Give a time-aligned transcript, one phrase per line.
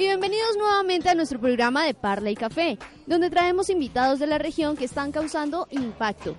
[0.00, 4.38] Y bienvenidos nuevamente a nuestro programa de Parla y Café, donde traemos invitados de la
[4.38, 6.36] región que están causando impacto.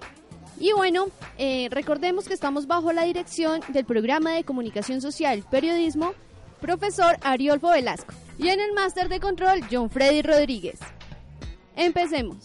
[0.60, 6.16] Y bueno, eh, recordemos que estamos bajo la dirección del programa de comunicación social periodismo,
[6.60, 10.80] profesor Ariolfo Velasco, y en el máster de control, John Freddy Rodríguez.
[11.76, 12.38] Empecemos.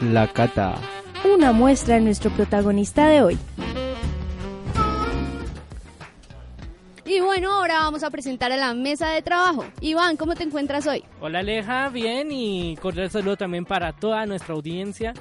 [0.00, 0.76] La Cata.
[1.30, 3.38] Una muestra de nuestro protagonista de hoy.
[7.10, 9.64] Y bueno, ahora vamos a presentar a la mesa de trabajo.
[9.80, 11.02] Iván, ¿cómo te encuentras hoy?
[11.20, 15.12] Hola Aleja, bien y cordial saludo también para toda nuestra audiencia.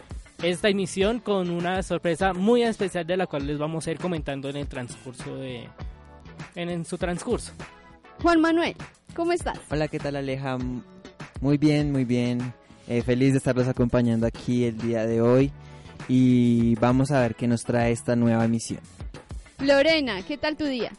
[0.44, 4.50] Esta emisión con una sorpresa muy especial de la cual les vamos a ir comentando
[4.50, 5.67] en el transcurso de...
[6.54, 7.54] en, su transcurso.
[8.22, 8.76] Juan Manuel,
[9.16, 9.60] ¿cómo estás?
[9.72, 10.60] Hola, ¿qué tal Aleja?
[11.42, 12.54] Muy bien, muy bien.
[12.88, 15.52] Eh, feliz de estarlos acompañando aquí el día de hoy
[16.08, 18.82] y vamos a ver qué nos trae esta nueva emisión.
[19.58, 20.92] Lorena, ¿qué tal tu día?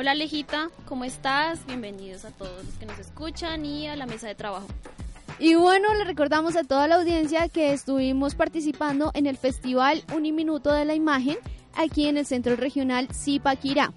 [0.00, 1.66] Hola Alejita, ¿cómo estás?
[1.66, 4.68] Bienvenidos a todos los que nos escuchan y a la mesa de trabajo.
[5.40, 10.72] Y bueno, le recordamos a toda la audiencia que estuvimos participando en el Festival Uniminuto
[10.72, 11.36] de la Imagen
[11.74, 13.92] aquí en el Centro Regional Zipaquirá,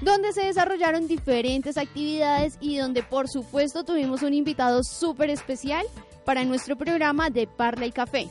[0.00, 5.84] donde se desarrollaron diferentes actividades y donde por supuesto tuvimos un invitado súper especial
[6.24, 8.28] para nuestro programa de Parla y Café.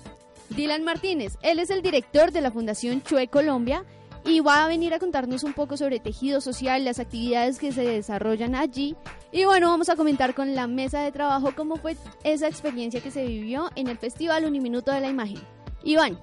[0.48, 3.84] Dylan Martínez, él es el director de la Fundación Chue Colombia
[4.26, 7.84] y va a venir a contarnos un poco sobre tejido social, las actividades que se
[7.84, 8.96] desarrollan allí.
[9.32, 13.12] Y bueno, vamos a comentar con la mesa de trabajo cómo fue esa experiencia que
[13.12, 15.42] se vivió en el Festival Uniminuto de la Imagen.
[15.84, 16.18] Iván.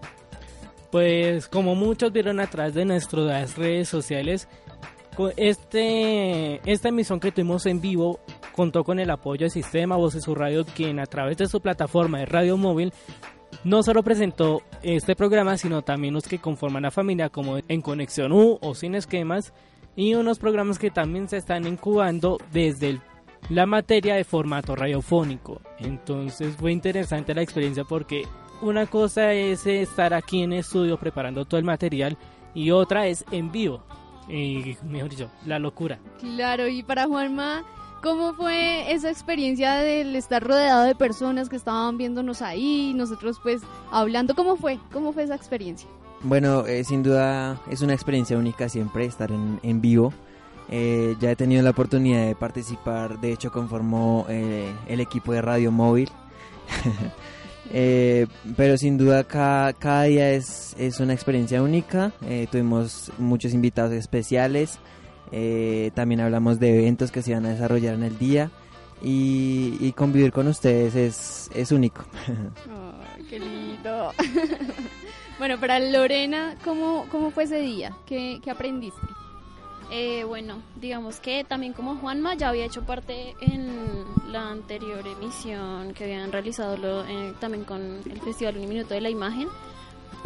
[0.91, 4.49] Pues como muchos vieron a través de nuestras redes sociales,
[5.37, 8.21] este, esta emisión que tuvimos en vivo
[8.55, 12.19] contó con el apoyo del sistema Voces Sur Radio, quien a través de su plataforma
[12.19, 12.93] de radio móvil
[13.65, 18.33] no solo presentó este programa, sino también los que conforman la familia, como En Conexión
[18.33, 19.53] U o Sin Esquemas,
[19.97, 23.01] y unos programas que también se están incubando desde
[23.49, 25.61] la materia de formato radiofónico.
[25.79, 28.25] Entonces fue interesante la experiencia porque
[28.63, 32.17] una cosa es estar aquí en estudio preparando todo el material
[32.55, 33.83] y otra es en vivo.
[34.29, 35.99] Y mejor dicho, la locura.
[36.21, 37.65] Claro, y para Juanma,
[38.03, 43.63] ¿Cómo fue esa experiencia del estar rodeado de personas que estaban viéndonos ahí, nosotros pues
[43.93, 44.35] hablando?
[44.35, 44.81] ¿Cómo fue?
[44.93, 45.89] ¿Cómo fue esa experiencia?
[46.25, 50.13] Bueno, eh, sin duda es una experiencia única siempre estar en, en vivo.
[50.69, 55.41] Eh, ya he tenido la oportunidad de participar, de hecho conformó eh, el equipo de
[55.41, 56.11] Radio Móvil.
[58.57, 62.13] pero sin duda cada, cada día es, es, una experiencia única.
[62.51, 64.81] tuvimos muchos invitados especiales.
[65.33, 68.51] Eh, también hablamos de eventos que se van a desarrollar en el día
[69.03, 72.05] y, convivir con ustedes es, es único.
[73.29, 74.13] qué lindo.
[75.39, 77.97] bueno, para Lorena, ¿cómo, cómo fue ese día?
[78.07, 79.01] ¿Qué, qué aprendiste?
[79.91, 85.93] Eh, bueno, digamos que también como Juanma ya había hecho parte en la anterior emisión
[85.93, 89.49] que habían realizado eh, también con el Festival Un Minuto de la Imagen.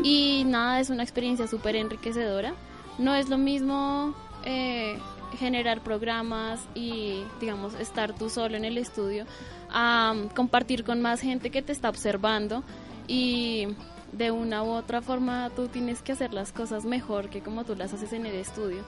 [0.03, 2.55] Y nada, es una experiencia súper enriquecedora.
[2.99, 4.15] No es lo mismo
[4.47, 4.97] eh,
[5.39, 9.27] generar programas y, digamos, estar tú solo en el estudio,
[9.71, 12.63] a compartir con más gente que te está observando
[13.09, 13.67] y
[14.13, 17.75] de una u otra forma tú tienes que hacer las cosas mejor que como tú
[17.75, 18.83] las haces en el estudio.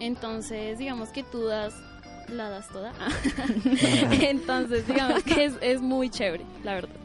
[0.00, 1.74] Entonces, digamos que tú das,
[2.28, 2.92] la das toda.
[4.20, 6.96] Entonces, digamos que es, es muy chévere, la verdad.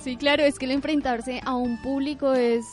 [0.00, 2.64] Sí, claro, es que el enfrentarse a un público es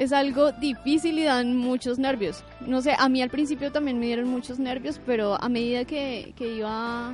[0.00, 2.42] es algo difícil y dan muchos nervios.
[2.60, 6.32] No sé, a mí al principio también me dieron muchos nervios, pero a medida que,
[6.38, 7.12] que iba...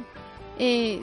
[0.56, 1.00] Eh,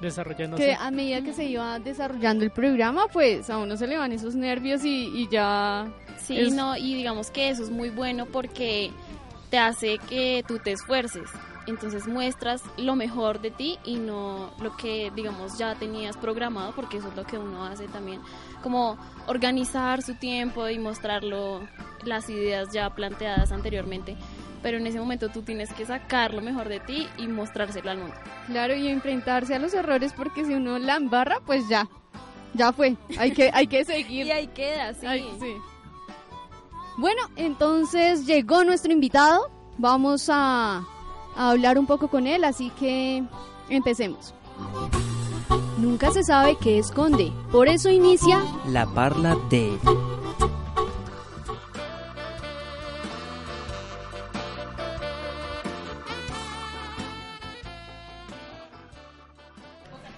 [0.00, 0.66] Desarrollándose.
[0.66, 4.12] Que a medida que se iba desarrollando el programa, pues a uno se le van
[4.12, 5.88] esos nervios y, ya...
[6.18, 8.92] Sí, no, y digamos que eso es muy bueno porque
[9.50, 11.28] te hace que tú te esfuerces.
[11.66, 16.98] Entonces muestras lo mejor de ti y no lo que, digamos, ya tenías programado, porque
[16.98, 18.20] eso es lo que uno hace también
[18.62, 21.66] como organizar su tiempo y mostrarlo
[22.04, 24.16] las ideas ya planteadas anteriormente.
[24.62, 27.98] Pero en ese momento tú tienes que sacar lo mejor de ti y mostrárselo al
[27.98, 28.14] mundo.
[28.46, 31.88] Claro, y enfrentarse a los errores porque si uno la embarra, pues ya,
[32.54, 32.96] ya fue.
[33.18, 34.26] Hay que, hay que seguir.
[34.28, 35.06] y ahí queda, sí.
[35.38, 35.54] sí.
[36.96, 40.86] Bueno, entonces llegó nuestro invitado vamos a,
[41.36, 43.22] a hablar un poco con él, así que
[43.68, 44.34] empecemos.
[45.78, 49.76] Nunca se sabe qué esconde, por eso inicia La parla de...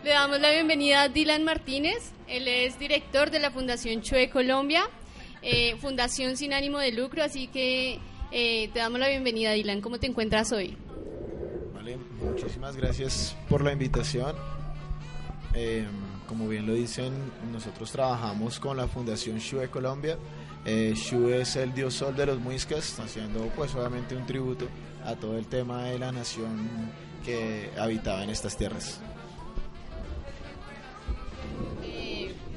[0.05, 2.13] Le damos la bienvenida a Dylan Martínez.
[2.29, 4.89] Él es director de la Fundación Chue Colombia,
[5.43, 7.25] eh, fundación sin ánimo de lucro.
[7.25, 7.99] Así que
[8.31, 9.81] eh, te damos la bienvenida, Dylan.
[9.81, 10.77] ¿Cómo te encuentras hoy?
[12.21, 14.35] Muchísimas gracias por la invitación.
[15.55, 15.87] Eh,
[16.29, 17.13] como bien lo dicen,
[17.53, 20.19] nosotros trabajamos con la Fundación Shue Colombia.
[20.65, 24.67] Eh, Shue es el dios sol de los muiscas, haciendo pues obviamente un tributo
[25.05, 26.69] a todo el tema de la nación
[27.25, 29.01] que habitaba en estas tierras.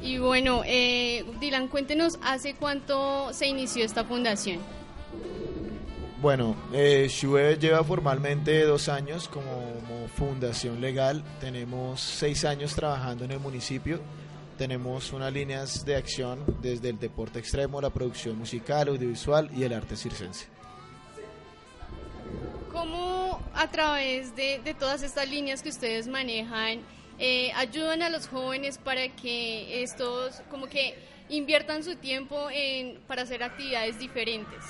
[0.01, 4.59] Y bueno, eh, Dylan, cuéntenos, ¿hace cuánto se inició esta fundación?
[6.21, 9.79] Bueno, eh, Shue lleva formalmente dos años como,
[10.17, 11.23] fundación legal.
[11.39, 14.01] Tenemos seis años trabajando en el municipio.
[14.57, 19.71] Tenemos unas líneas de acción desde el deporte extremo, la producción musical, audiovisual y el
[19.71, 20.47] arte circense.
[22.73, 26.81] ¿Cómo a través de, de todas estas líneas que ustedes manejan
[27.17, 30.95] eh, ayudan a los jóvenes para que estos como que
[31.29, 34.65] inviertan su tiempo en, para hacer actividades diferentes?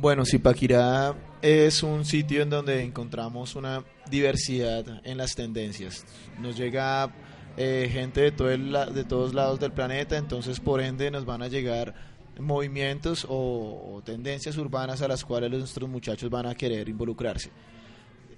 [0.00, 6.06] Bueno, Zipaquirá es un sitio en donde encontramos una diversidad en las tendencias.
[6.38, 7.12] Nos llega
[7.58, 11.42] eh, gente de, todo el de todos lados del planeta, entonces por ende nos van
[11.42, 11.94] a llegar
[12.38, 17.50] movimientos o, o tendencias urbanas a las cuales nuestros muchachos van a querer involucrarse.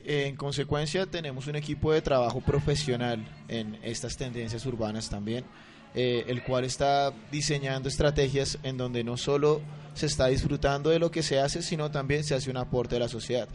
[0.04, 5.44] En consecuencia, tenemos un equipo de trabajo profesional en estas tendencias urbanas también,
[5.94, 9.60] eh, el cual está diseñando estrategias en donde no solo
[9.94, 12.98] se está disfrutando de lo que se hace, sino también se hace un aporte a
[12.98, 13.48] la sociedad.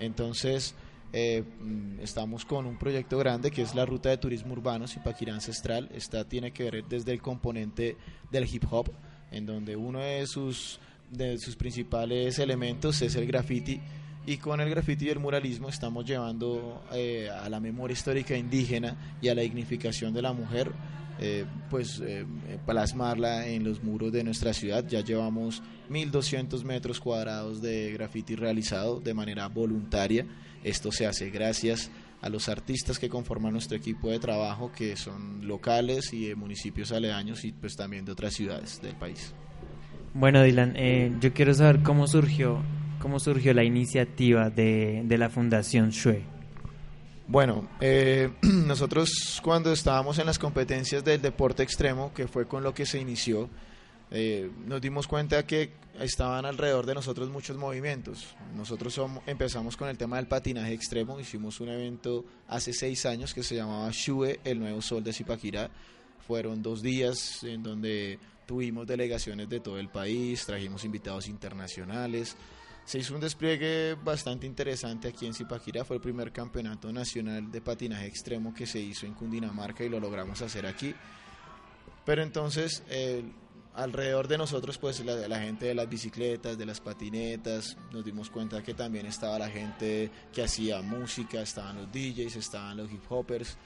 [0.00, 0.74] Entonces,
[1.12, 5.34] eh, mm, estamos con un proyecto grande que es la ruta de turismo urbano Zipaquirá
[5.34, 5.88] Ancestral.
[5.94, 7.96] Esta tiene que ver desde el componente
[8.32, 8.90] del hip hop,
[9.30, 10.80] en donde uno de sus,
[11.12, 13.80] de sus principales elementos es el graffiti.
[14.26, 19.16] Y con el graffiti y el muralismo estamos llevando eh, a la memoria histórica indígena
[19.22, 20.72] y a la dignificación de la mujer,
[21.20, 22.26] eh, pues eh,
[22.66, 24.84] plasmarla en los muros de nuestra ciudad.
[24.86, 30.26] Ya llevamos 1.200 metros cuadrados de graffiti realizado de manera voluntaria.
[30.64, 31.90] Esto se hace gracias
[32.20, 36.90] a los artistas que conforman nuestro equipo de trabajo, que son locales y de municipios
[36.90, 39.34] aledaños y pues también de otras ciudades del país.
[40.14, 42.62] Bueno, Dylan, eh, yo quiero saber cómo surgió,
[42.98, 46.33] cómo surgió la iniciativa de, de la Fundación Shue.
[47.26, 52.74] Bueno, eh, nosotros cuando estábamos en las competencias del deporte extremo, que fue con lo
[52.74, 53.48] que se inició,
[54.10, 58.34] eh, nos dimos cuenta que estaban alrededor de nosotros muchos movimientos.
[58.54, 63.32] Nosotros somos- empezamos con el tema del patinaje extremo, hicimos un evento hace seis años
[63.32, 65.70] que se llamaba Shue, el nuevo sol de Zipaquirá.
[66.26, 72.36] Fueron dos días en donde tuvimos delegaciones de todo el país, trajimos invitados internacionales.
[72.84, 75.84] Se hizo un despliegue bastante interesante aquí en Zipaquirá.
[75.84, 79.98] Fue el primer campeonato nacional de patinaje extremo que se hizo en Cundinamarca y lo
[79.98, 80.94] logramos hacer aquí.
[82.04, 83.24] Pero entonces, eh,
[83.74, 88.62] alrededor de nosotros, pues la, gente de las bicicletas, de las patinetas, nos dimos cuenta
[88.62, 93.56] que también estaba la gente que hacía música, estaban los DJs, estaban los hip hoppers,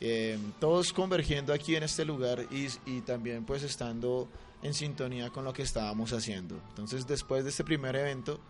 [0.00, 4.28] eh, todos convergiendo aquí en este lugar y, y también pues estando
[4.62, 6.60] en sintonía con lo que estábamos haciendo.
[6.68, 8.40] Entonces, después de este primer evento,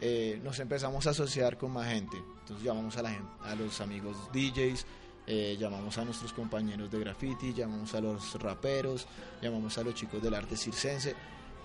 [0.00, 2.16] eh, nos empezamos a asociar con más gente.
[2.40, 4.86] Entonces llamamos a, la gen- a los amigos DJs,
[5.26, 9.06] eh, llamamos a nuestros compañeros de graffiti, llamamos a los raperos,
[9.42, 11.14] llamamos a los chicos del arte circense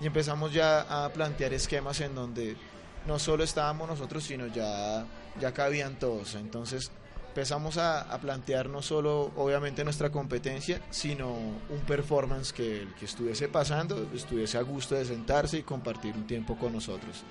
[0.02, 2.56] y empezamos ya a plantear esquemas en donde
[3.08, 5.06] no solo estábamos nosotros, sino ya,
[5.40, 6.36] ya cabían todos.
[6.36, 6.92] Entonces
[7.30, 13.48] empezamos a, a plantear no solo obviamente nuestra competencia, sino un performance que que estuviese
[13.48, 17.24] pasando estuviese a gusto de sentarse y compartir un tiempo con nosotros.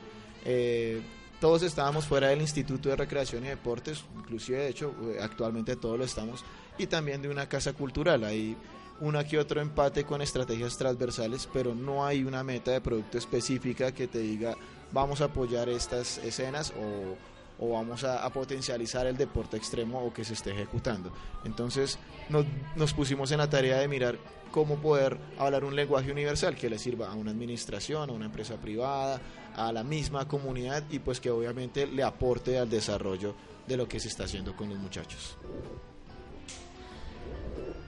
[0.44, 1.00] Eh,
[1.40, 5.98] todos estábamos fuera del Instituto de Recreación y Deportes, inclusive de hecho eh, actualmente todos
[5.98, 6.44] lo estamos,
[6.78, 8.24] y también de una casa cultural.
[8.24, 8.56] Hay
[9.00, 13.92] una que otro empate con estrategias transversales, pero no hay una meta de producto específica
[13.92, 14.56] que te diga
[14.92, 17.16] vamos a apoyar estas escenas o,
[17.64, 21.12] o vamos a, a potencializar el deporte extremo o que se esté ejecutando.
[21.44, 21.98] Entonces
[22.28, 22.46] nos,
[22.76, 24.18] nos pusimos en la tarea de mirar
[24.52, 28.54] cómo poder hablar un lenguaje universal que le sirva a una administración, a una empresa
[28.56, 29.20] privada,
[29.54, 33.34] a la misma comunidad y pues que obviamente le aporte al desarrollo
[33.66, 35.36] de lo que se está haciendo con los muchachos.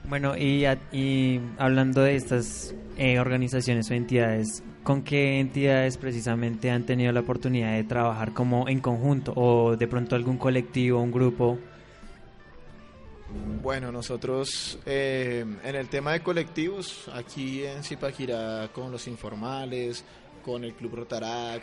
[0.05, 6.85] Bueno, y, y hablando de estas eh, organizaciones o entidades, ¿Con qué entidades precisamente han
[6.85, 11.59] tenido la oportunidad de trabajar como en conjunto o de pronto algún colectivo, un grupo?
[13.61, 20.05] Bueno, nosotros eh, en el tema de colectivos, aquí en Zipaquirá con los informales,
[20.47, 21.61] con el Club Rotarac,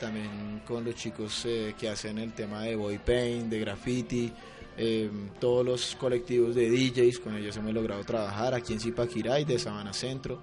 [0.00, 4.32] también con los chicos eh, que hacen el tema de boy paint, de graffiti,
[4.74, 9.44] eh, todos los colectivos de DJs, con ellos hemos logrado trabajar aquí en Zipaquirá y
[9.44, 10.40] de Sabana Centro.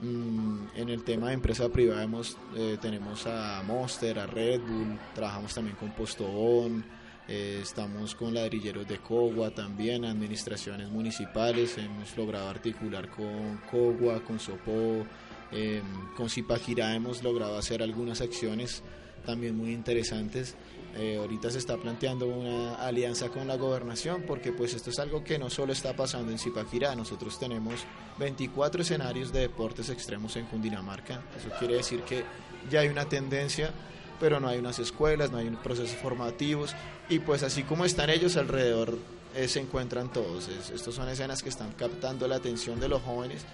[0.00, 2.38] Mm, en el tema de empresa privada hemos,
[2.80, 6.82] tenemos a Monster, a Red Bull, trabajamos también con Postobón,
[7.30, 14.40] eh, estamos con ladrilleros de Cogua también, administraciones municipales, hemos logrado articular con Cogua, con
[14.40, 15.04] Sopó,
[15.52, 15.82] eh,
[16.16, 18.82] con Zipaquirá hemos logrado hacer algunas acciones
[19.24, 20.56] también muy interesantes.
[20.96, 25.22] Eh, ahorita se está planteando una alianza con la gobernación porque pues esto es algo
[25.22, 27.84] que no solo está pasando en Zipaquirá, nosotros tenemos
[28.18, 32.24] 24 escenarios de deportes extremos en Cundinamarca, eso quiere decir que
[32.70, 33.72] ya hay una tendencia
[34.18, 36.74] pero no hay unas escuelas, no hay procesos formativos
[37.08, 38.98] y pues así como están ellos alrededor
[39.34, 40.48] eh, se encuentran todos.
[40.48, 43.44] estos son escenas que están captando la atención de los jóvenes,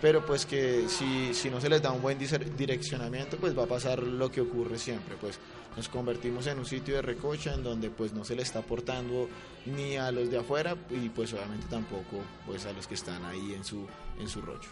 [0.00, 3.66] pero pues que si, si no se les da un buen direccionamiento pues va a
[3.66, 5.38] pasar lo que ocurre siempre, pues
[5.76, 9.28] nos convertimos en un sitio de recocha en donde pues no se le está aportando
[9.66, 13.54] ni a los de afuera y pues obviamente tampoco pues a los que están ahí
[13.54, 13.86] en su,
[14.18, 14.68] en su rollo.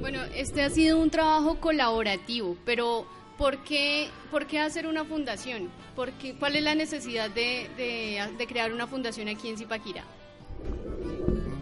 [0.00, 3.06] Bueno, este ha sido un trabajo colaborativo, pero
[3.38, 5.70] ¿por qué, por qué hacer una fundación?
[5.94, 10.04] ¿Por ¿Cuál es la necesidad de, de, crear una fundación aquí en Zipaquirá?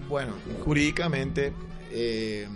[0.09, 1.53] Bueno, jurídicamente,
[1.93, 2.49] eh,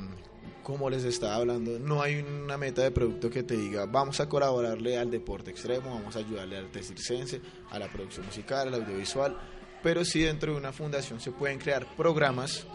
[0.62, 4.28] como les estaba hablando, no hay una meta de producto que te diga vamos a
[4.28, 7.40] colaborarle al deporte extremo, vamos a ayudarle al circense,
[7.70, 9.36] a la producción musical, al audiovisual,
[9.82, 12.66] pero sí dentro de una fundación se pueden crear programas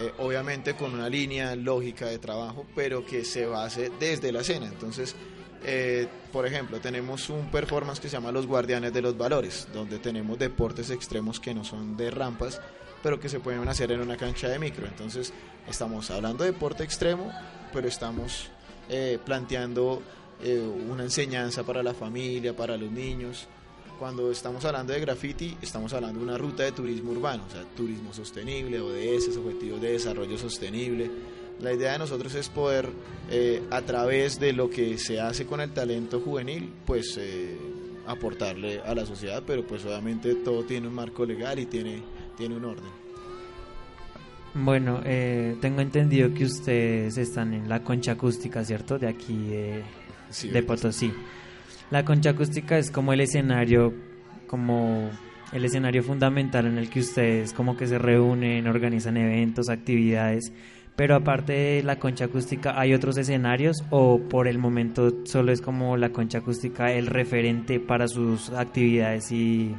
[0.00, 4.66] eh, obviamente con una línea lógica de trabajo, pero que se base desde la escena.
[4.66, 5.16] Entonces,
[5.64, 9.98] eh, por ejemplo, tenemos un performance que se llama Los Guardianes de los Valores, donde
[9.98, 12.60] tenemos deportes extremos que no son de rampas,
[13.02, 14.86] pero que se pueden hacer en una cancha de micro.
[14.86, 15.32] Entonces,
[15.68, 17.32] estamos hablando de deporte extremo,
[17.72, 18.48] pero estamos
[18.88, 20.02] eh, planteando
[20.42, 23.46] eh, una enseñanza para la familia, para los niños.
[23.98, 27.64] Cuando estamos hablando de graffiti, estamos hablando de una ruta de turismo urbano, o sea,
[27.76, 31.10] turismo sostenible, ODS, Objetivos de Desarrollo Sostenible
[31.60, 32.88] la idea de nosotros es poder,
[33.30, 37.56] eh, a través de lo que se hace con el talento juvenil, pues eh,
[38.06, 42.00] aportarle a la sociedad, pero pues obviamente todo tiene un marco legal y tiene,
[42.38, 42.90] tiene un orden.
[44.54, 48.98] Bueno, eh, tengo entendido que ustedes están en la concha acústica, ¿cierto?
[48.98, 51.12] De aquí de Potosí.
[51.90, 53.92] La concha acústica es como el escenario,
[54.46, 55.10] como
[55.52, 60.52] el escenario fundamental en el que ustedes como que se reúnen, organizan eventos, actividades.
[60.96, 65.60] Pero aparte de la concha acústica, ¿hay otros escenarios o por el momento solo es
[65.60, 69.76] como la concha acústica el referente para sus actividades y,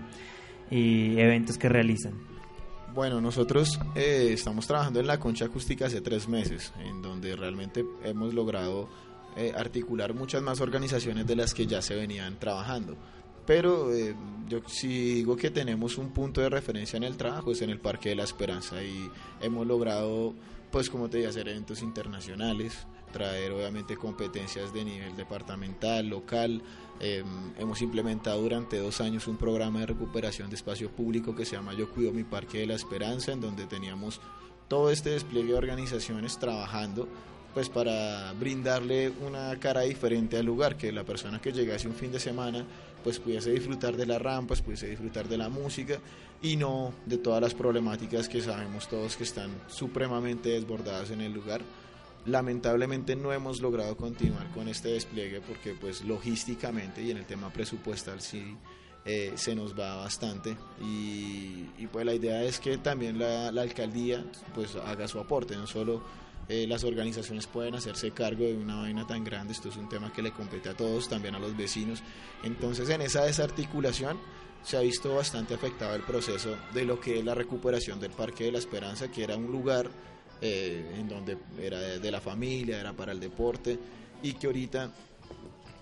[0.71, 2.28] eventos que realizan?
[2.93, 7.85] Bueno, nosotros eh, estamos trabajando en la concha acústica hace tres meses, en donde realmente
[8.03, 8.89] hemos logrado
[9.37, 12.97] eh, articular muchas más organizaciones de las que ya se venían trabajando.
[13.45, 14.15] Pero eh,
[14.47, 17.79] yo sí digo que tenemos un punto de referencia en el trabajo, es en el
[17.79, 19.09] Parque de la Esperanza y
[19.41, 20.33] hemos logrado
[20.71, 26.61] pues como te dije, hacer eventos internacionales, traer obviamente competencias de nivel departamental, local.
[26.99, 27.25] Em,
[27.57, 31.73] hemos implementado durante dos años un programa de recuperación de espacio público que se llama
[31.73, 34.19] Yo Cuido Mi Parque de la Esperanza, en donde teníamos
[34.67, 37.07] todo este despliegue de organizaciones trabajando
[37.53, 42.11] pues para brindarle una cara diferente al lugar, que la persona que llegase un fin
[42.11, 42.63] de semana
[43.03, 45.99] pues pudiese disfrutar de las rampas, pudiese disfrutar de la música
[46.41, 51.33] y no de todas las problemáticas que sabemos todos que están supremamente desbordadas en el
[51.33, 51.61] lugar.
[52.25, 57.51] Lamentablemente no hemos logrado continuar con este despliegue porque pues logísticamente y en el tema
[57.51, 58.57] presupuestal sí
[59.05, 64.23] eh, se nos va bastante y, pues la idea es que también la, alcaldía
[64.53, 66.03] pues haga su aporte, no solo
[66.49, 70.11] eh, las organizaciones pueden hacerse cargo de una vaina tan grande, esto es un tema
[70.11, 72.03] que le compete a todos, también a los vecinos.
[72.43, 74.19] Entonces en esa desarticulación
[74.63, 78.43] se ha visto bastante afectado el proceso de lo que es la recuperación del Parque
[78.43, 79.89] de la Esperanza, que era un lugar
[80.41, 83.77] eh, en donde era de, la familia, era para el deporte,
[84.23, 84.91] y que ahorita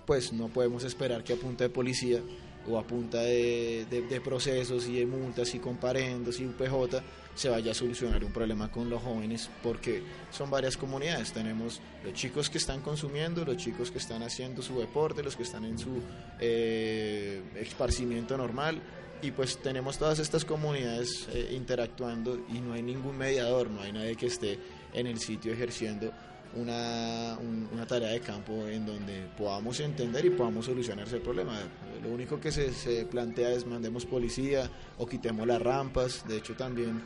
[0.05, 2.21] pues no podemos esperar que a punta de policía
[2.69, 7.01] o a punta de, procesos y de multas y comparendos y un PJ
[7.35, 11.31] se vaya a solucionar un problema con los jóvenes, porque son varias comunidades.
[11.33, 15.43] Tenemos los chicos que están consumiendo, los chicos que están haciendo su deporte, los que
[15.43, 16.01] están en su
[16.39, 18.81] eh, esparcimiento normal,
[19.21, 23.91] y pues tenemos todas estas comunidades eh, interactuando y no hay ningún mediador, no hay
[23.91, 24.59] nadie que esté
[24.93, 26.11] en el sitio ejerciendo
[26.55, 27.37] una,
[27.71, 31.59] una tarea de campo en donde podamos entender y podamos solucionar ese problema.
[32.03, 36.25] Lo único que se, se plantea es mandemos policía o quitemos las rampas.
[36.27, 37.01] De hecho, también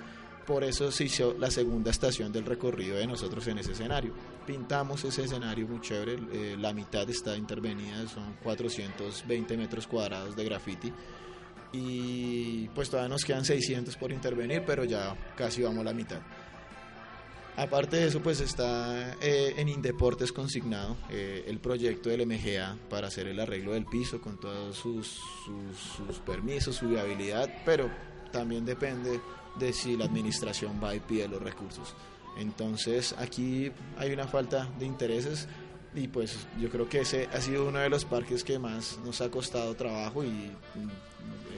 [0.46, 4.14] por eso se hizo la segunda estación del recorrido de nosotros en ese escenario.
[4.46, 10.44] Pintamos ese escenario muy chévere, eh, la mitad está intervenida, son 420 metros cuadrados de
[10.44, 10.94] graffiti
[11.74, 16.20] y pues todavía nos quedan 600 por intervenir, pero ya casi vamos a la mitad.
[17.58, 23.08] Aparte de eso, pues está eh, en Indeportes consignado eh, el proyecto del MGA para
[23.08, 25.20] hacer el arreglo del piso con todos sus,
[25.98, 27.92] sus, permisos, su viabilidad, pero
[28.32, 29.20] también depende
[29.60, 31.94] de si la administración va y pide los recursos.
[32.38, 35.50] Entonces aquí hay una falta de intereses
[35.94, 39.20] y pues yo creo que ese ha sido uno de los parques que más nos
[39.20, 40.52] ha costado trabajo y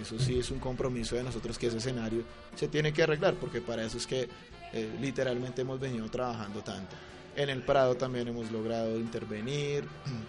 [0.04, 2.24] eso sí es un compromiso de nosotros que ese escenario
[2.56, 4.30] se tiene que arreglar porque para eso es que
[4.74, 6.96] eh, literalmente hemos venido trabajando tanto.
[7.36, 9.86] En el Prado también hemos logrado intervenir,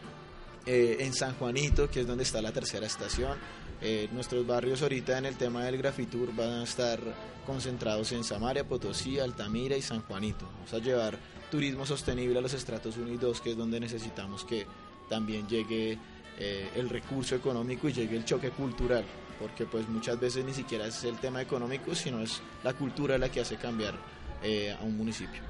[0.66, 3.38] eh, en San Juanito, que es donde está la tercera estación.
[3.80, 7.00] Eh, nuestros barrios ahorita en el tema del grafitur van a estar
[7.46, 10.46] concentrados en Samaria, Potosí, Altamira y San Juanito.
[10.54, 11.18] Vamos a llevar
[11.50, 14.66] turismo sostenible a los estratos 1 y 2, que es donde necesitamos que
[15.08, 15.98] también llegue
[16.36, 19.04] el recurso económico y llegue el choque cultural,
[19.38, 23.30] porque pues muchas veces ni siquiera es el tema económico, sino es la cultura la
[23.30, 23.94] que hace cambiar
[24.42, 25.42] eh, a un municipio.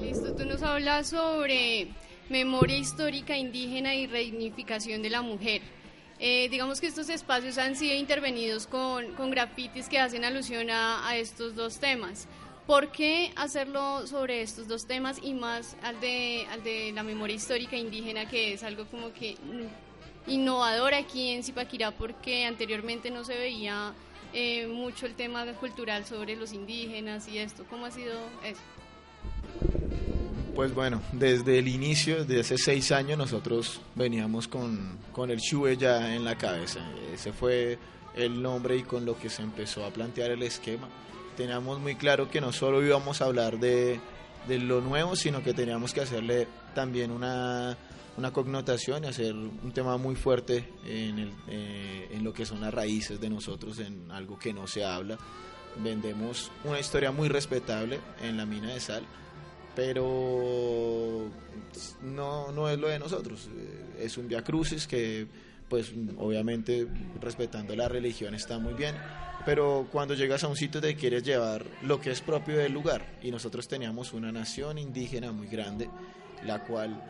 [0.00, 1.88] Listo, tú nos hablas sobre
[2.28, 5.62] memoria histórica indígena y reunificación de la mujer.
[6.18, 11.06] Eh, digamos que estos espacios han sido intervenidos con, con grafitis que hacen alusión a,
[11.06, 12.26] a, estos dos temas.
[12.66, 17.36] ¿Por qué hacerlo sobre estos dos temas y más al de, al de la memoria
[17.36, 19.36] histórica indígena, que es algo como que
[20.26, 23.92] innovador aquí en Zipaquirá, porque anteriormente no se veía
[24.32, 27.64] eh, mucho el tema cultural sobre los indígenas y esto.
[27.70, 28.14] ¿Cómo ha sido
[28.44, 28.60] eso?
[30.54, 35.76] Pues bueno, desde el inicio, desde hace seis años, nosotros veníamos con, con el Shue
[35.76, 36.80] ya en la cabeza.
[37.12, 37.78] Ese fue
[38.14, 40.88] el nombre y con lo que se empezó a plantear el esquema.
[41.36, 44.00] Teníamos muy claro que no solo íbamos a hablar de,
[44.46, 47.76] de lo nuevo, sino que teníamos que hacerle también una
[48.16, 52.72] una connotación y hacer un tema muy fuerte en, eh, en lo que son las
[52.72, 55.18] raíces de nosotros, en algo que no se habla.
[55.82, 59.04] Vendemos una historia muy respetable en la mina de sal,
[59.74, 61.28] pero
[62.02, 63.50] no, no es lo de nosotros.
[63.98, 65.26] Es un via crucis que,
[65.68, 66.86] pues obviamente
[67.20, 68.94] respetando la religión está muy bien,
[69.44, 73.18] pero cuando llegas a un sitio te quieres llevar lo que es propio del lugar.
[73.22, 75.88] Y nosotros teníamos una nación indígena muy grande,
[76.44, 77.00] la cual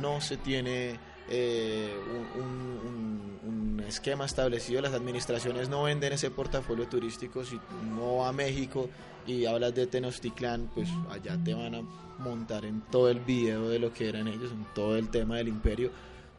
[0.00, 0.98] no se tiene
[1.28, 1.94] eh,
[2.36, 7.58] un, esquema establecido, las administraciones no venden ese portafolio turístico, si
[7.96, 8.90] no a México
[9.26, 11.80] y hablas de Tenochtitlán, pues allá te van a
[12.18, 15.48] montar en todo el video de lo que eran ellos, en todo el tema del
[15.48, 15.90] imperio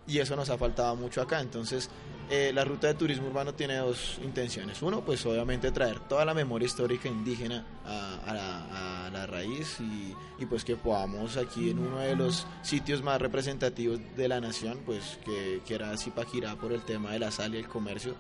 [0.10, 1.40] y eso nos ha faltado mucho acá.
[1.40, 1.90] Entonces,
[2.30, 4.82] eh, la ruta de turismo urbano tiene dos intenciones.
[4.82, 10.76] Uno, pues obviamente traer toda la memoria histórica indígena a, la, raíz y, pues que
[10.76, 15.76] podamos aquí en uno de los sitios más representativos de la nación, pues que, que
[15.76, 18.16] era Zipaquirá por el tema de la sal y el comercio,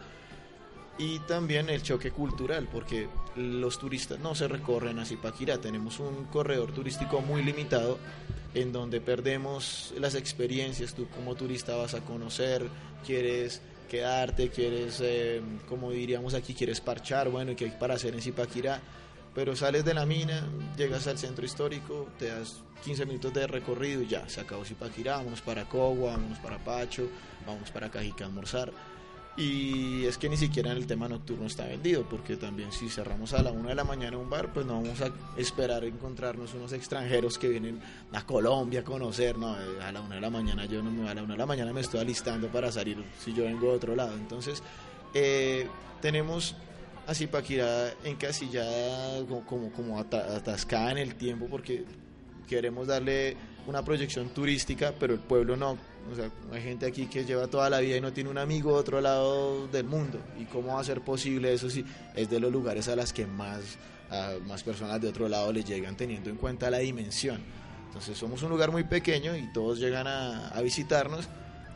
[0.99, 3.07] y también el choque cultural, porque
[3.37, 7.97] los turistas no se recorren a Zipaquirá, tenemos un corredor turístico muy limitado
[8.53, 12.67] en donde perdemos las experiencias, tú como turista vas a conocer,
[13.05, 18.13] quieres quedarte, quieres, eh, como diríamos aquí, quieres parchar, bueno, ¿y qué hay para hacer
[18.13, 18.81] en Zipaquirá?
[19.33, 24.01] Pero sales de la mina, llegas al centro histórico, te das 15 minutos de recorrido
[24.01, 27.07] y ya, se acabó Zipaquirá, vamos para Cogua, vamos para Pacho,
[27.47, 28.73] vamos para Cajica a almorzar
[29.39, 33.31] y es que ni siquiera en el tema nocturno está vendido, porque también si cerramos
[33.31, 36.73] a la una de la mañana un bar, pues no vamos a esperar encontrarnos unos
[36.73, 37.79] extranjeros que vienen
[38.11, 41.09] a Colombia a conocer, no, eh, a la una de la mañana yo no me
[41.09, 43.77] a la una de la mañana me estoy alistando para salir si yo vengo de
[43.77, 44.13] otro lado.
[44.13, 44.61] Entonces,
[45.13, 45.67] eh,
[46.01, 46.53] tenemos
[47.07, 51.85] así Paquirá encasillada como, como, como atascada en el tiempo porque
[52.45, 55.77] queremos darle una proyección turística, pero el pueblo no.
[56.11, 58.73] O sea, hay gente aquí que lleva toda la vida y no tiene un amigo
[58.73, 60.19] de otro lado del mundo.
[60.39, 61.85] ¿Y cómo va a ser posible eso si
[62.15, 63.77] es de los lugares a las que más,
[64.47, 67.41] más personas de otro lado le llegan teniendo en cuenta la dimensión?
[67.87, 71.27] Entonces somos un lugar muy pequeño y todos llegan a, a visitarnos,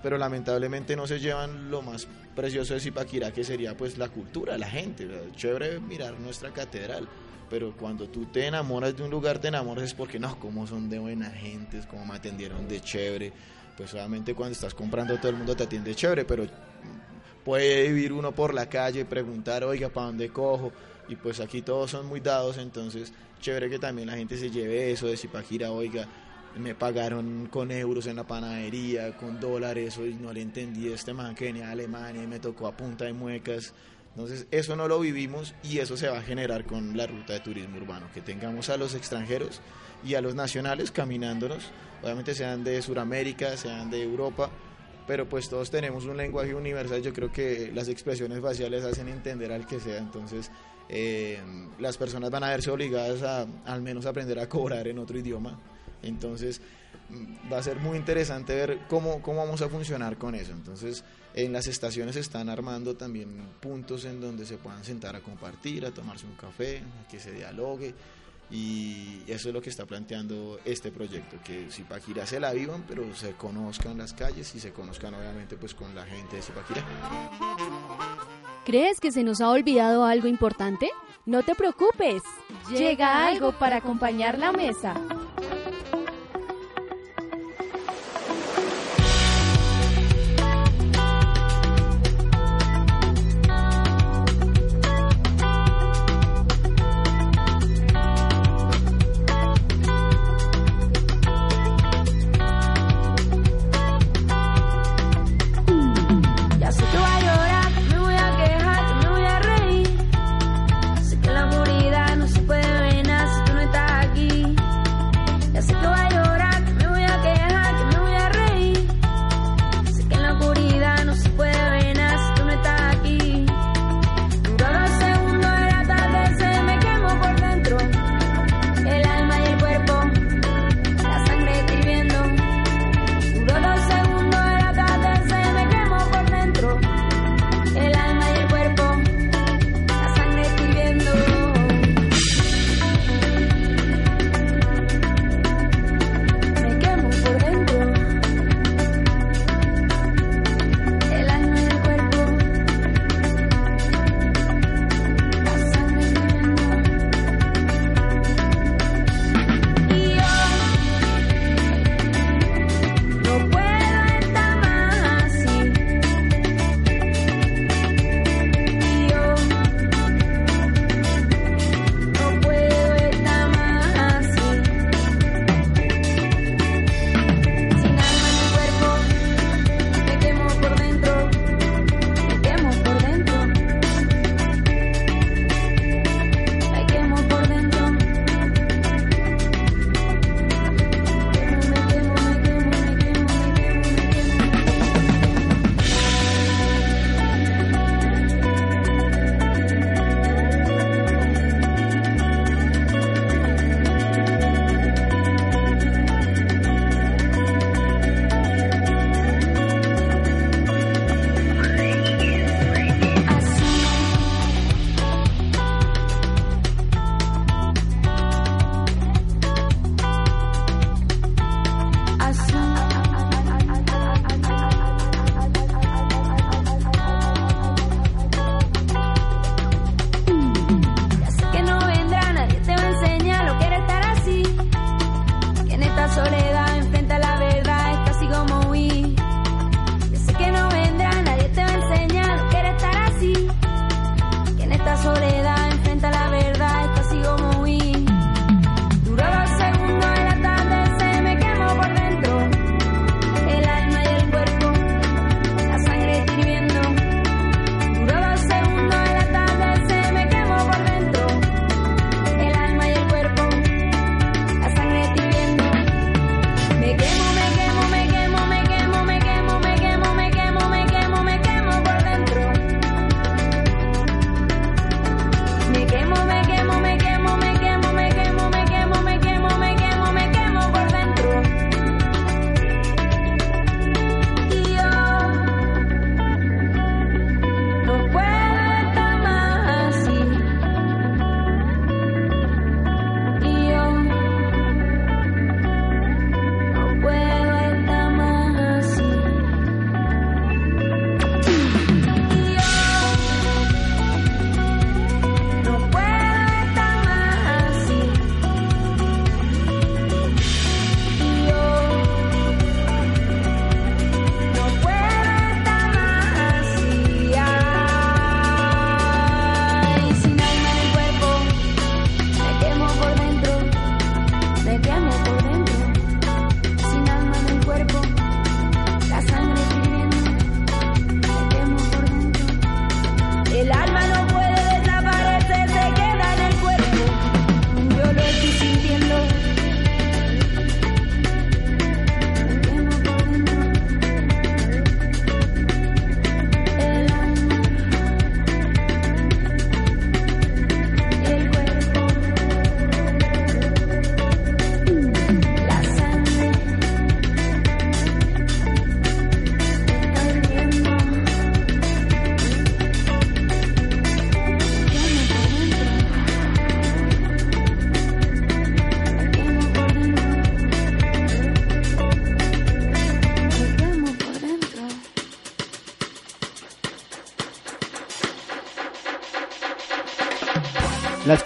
[0.02, 4.58] pero lamentablemente no se llevan lo más precioso de Zipaquirá, que sería pues la cultura,
[4.58, 5.08] la gente.
[5.36, 7.08] Chévere mirar nuestra catedral
[7.54, 10.90] pero cuando tú te enamoras de un lugar, te enamoras es porque no, como son
[10.90, 13.32] de buena gente, como me atendieron de chévere.
[13.78, 16.46] Pues obviamente cuando estás comprando todo el mundo te atiende chévere, pero
[17.44, 20.72] puede vivir uno por la calle y preguntar, oiga, ¿para dónde cojo?
[21.08, 24.92] Y pues aquí todos son muy dados, entonces chévere que también la gente se lleve
[24.92, 26.08] eso de Zipaquira, oiga,
[26.58, 31.36] me pagaron con euros en la panadería, con dólares, y no le entendí este man
[31.36, 33.74] que venía de Alemania y me tocó a punta de muecas.
[34.16, 37.40] Entonces eso no lo vivimos y eso se va a generar con la ruta de
[37.40, 39.60] turismo urbano, que tengamos a los extranjeros
[40.06, 44.50] y a los nacionales caminándonos, obviamente sean de Sudamérica, sean de Europa,
[45.08, 49.52] pero pues todos tenemos un lenguaje universal, yo creo que las expresiones faciales hacen entender
[49.52, 50.52] al que sea, entonces
[50.90, 51.40] eh,
[51.80, 55.60] las personas van a verse obligadas a al menos aprender a cobrar en otro idioma,
[56.02, 56.62] entonces
[57.10, 60.52] mm, va a ser muy interesante ver cómo, cómo vamos a funcionar con eso.
[60.52, 65.86] Entonces, en las estaciones están armando también puntos en donde se puedan sentar a compartir,
[65.86, 67.94] a tomarse un café, a que se dialogue.
[68.54, 73.04] Y eso es lo que está planteando este proyecto, que Zipaquirá se la vivan, pero
[73.16, 76.86] se conozcan las calles y se conozcan obviamente pues con la gente de Zipaquirá.
[78.64, 80.92] ¿Crees que se nos ha olvidado algo importante?
[81.26, 82.22] No te preocupes,
[82.70, 84.94] llega algo para acompañar la mesa.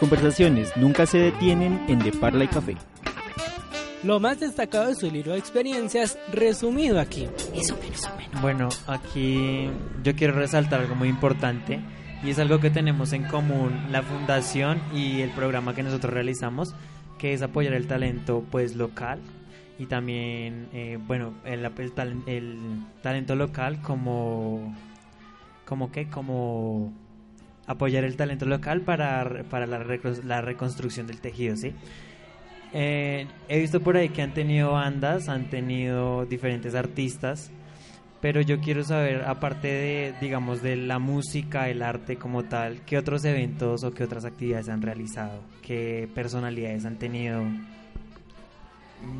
[0.08, 2.78] Conversaciones nunca se detienen en De Parla y Café.
[4.04, 7.28] Lo más destacado de su libro de experiencias resumido aquí.
[7.54, 8.41] Eso menos o menos.
[8.41, 9.70] Bueno, aquí
[10.04, 11.82] yo quiero resaltar algo muy importante
[12.24, 16.74] y es algo que tenemos en común la fundación y el programa que nosotros realizamos,
[17.17, 19.20] que es apoyar el talento pues local
[19.78, 21.70] y también eh, bueno el,
[22.28, 22.58] el,
[23.04, 24.74] talento local como
[25.65, 26.93] como que como
[27.67, 29.86] apoyar el talento local para, para la,
[30.23, 31.73] la reconstrucción del tejido, ¿sí?
[32.73, 37.51] Eh, he visto por ahí que han tenido bandas, han tenido diferentes artistas,
[38.19, 42.97] pero yo quiero saber, aparte de, digamos, de la música, el arte como tal, ¿qué
[42.97, 45.41] otros eventos o qué otras actividades han realizado?
[45.62, 47.43] ¿Qué personalidades han tenido?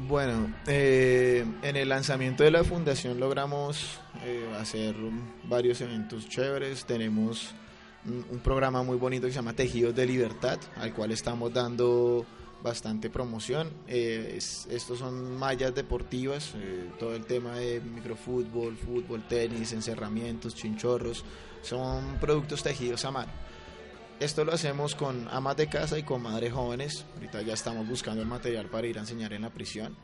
[0.08, 4.96] Bueno, eh, en el lanzamiento de la fundación logramos eh, hacer
[5.48, 6.86] varios eventos chéveres.
[6.86, 7.54] Tenemos
[8.08, 12.26] un, programa muy bonito que se llama Tejidos de Libertad, al cual estamos dando
[12.64, 13.70] bastante promoción.
[13.88, 14.38] Eh,
[14.70, 21.24] estos son mallas deportivas, eh, todo el tema de microfútbol, fútbol, tenis, encerramientos, chinchorros,
[21.62, 23.32] son productos tejidos a mano.
[24.20, 27.06] Esto lo hacemos con amas de casa y con madres jóvenes.
[27.16, 29.96] Ahorita ya estamos buscando el material para ir a enseñar en la prisión.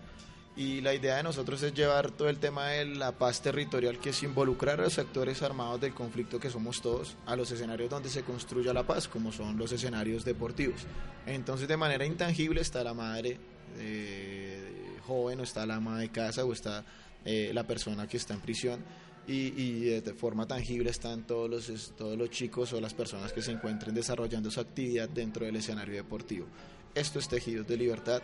[0.55, 4.11] Y la idea de nosotros es llevar todo el tema de la paz territorial, que
[4.11, 8.09] es involucrar a los actores armados del conflicto que somos todos, a los escenarios donde
[8.09, 10.81] se construya la paz, como son los escenarios deportivos.
[11.25, 13.39] Entonces, de manera intangible está la madre
[13.79, 16.85] eh, joven, o está la ama de casa, o está
[17.25, 18.79] eh, la persona que está en prisión.
[19.25, 23.41] Y, y, de forma tangible están todos los, todos los chicos o las personas que
[23.41, 26.45] se encuentren desarrollando su actividad dentro del escenario deportivo.
[26.93, 28.21] Esto es Tejidos de Libertad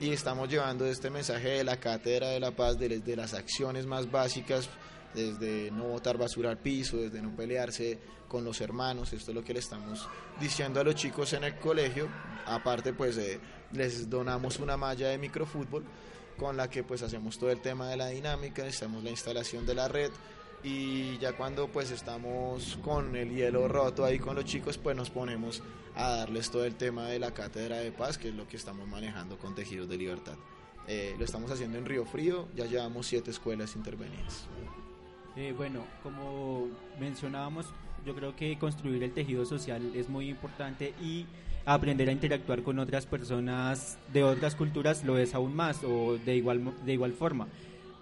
[0.00, 4.10] y estamos llevando este mensaje de la Cátedra de la Paz, de, las acciones más
[4.10, 4.68] básicas,
[5.14, 9.44] desde no botar basura al piso, desde no pelearse con los hermanos, esto es lo
[9.44, 10.08] que le estamos
[10.40, 12.08] diciendo a los chicos en el colegio,
[12.46, 13.38] aparte pues eh,
[13.72, 15.84] les donamos una malla de microfútbol
[16.36, 19.74] con la que pues hacemos todo el tema de la dinámica, hacemos la instalación de
[19.74, 20.10] la red,
[20.64, 25.10] y ya cuando pues estamos con el hielo roto ahí con los chicos pues nos
[25.10, 25.62] ponemos
[25.94, 28.88] a darles todo el tema de la cátedra de paz que es lo que estamos
[28.88, 30.34] manejando con Tejidos de Libertad.
[30.88, 34.46] Eh, lo estamos haciendo en Río Frío, ya llevamos siete escuelas intervenidas.
[35.36, 37.66] Eh, bueno, como mencionábamos,
[38.06, 41.26] yo creo que construir el tejido social es muy importante y
[41.66, 46.36] aprender a interactuar con otras personas de otras culturas lo es aún más o de
[46.36, 47.48] igual, de igual forma.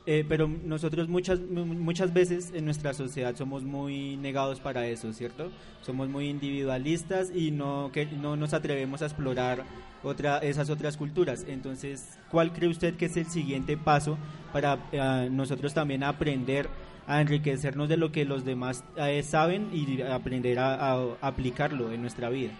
[0.05, 5.53] Eh, pero nosotros muchas, muchas veces en nuestra sociedad somos muy negados para eso, ¿cierto?
[5.83, 9.65] Somos muy individualistas y no, que, no nos atrevemos a explorar
[10.03, 11.45] otra, esas otras culturas.
[11.47, 14.19] Entonces, ¿cuál cree usted que es el siguiente paso
[14.53, 16.69] para eh, nosotros también aprender
[17.07, 22.01] a enriquecernos de lo que los demás eh, saben y aprender a, a aplicarlo en
[22.01, 22.51] nuestra vida?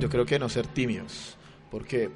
[0.00, 1.36] Yo creo que no ser tímidos,
[1.70, 2.10] porque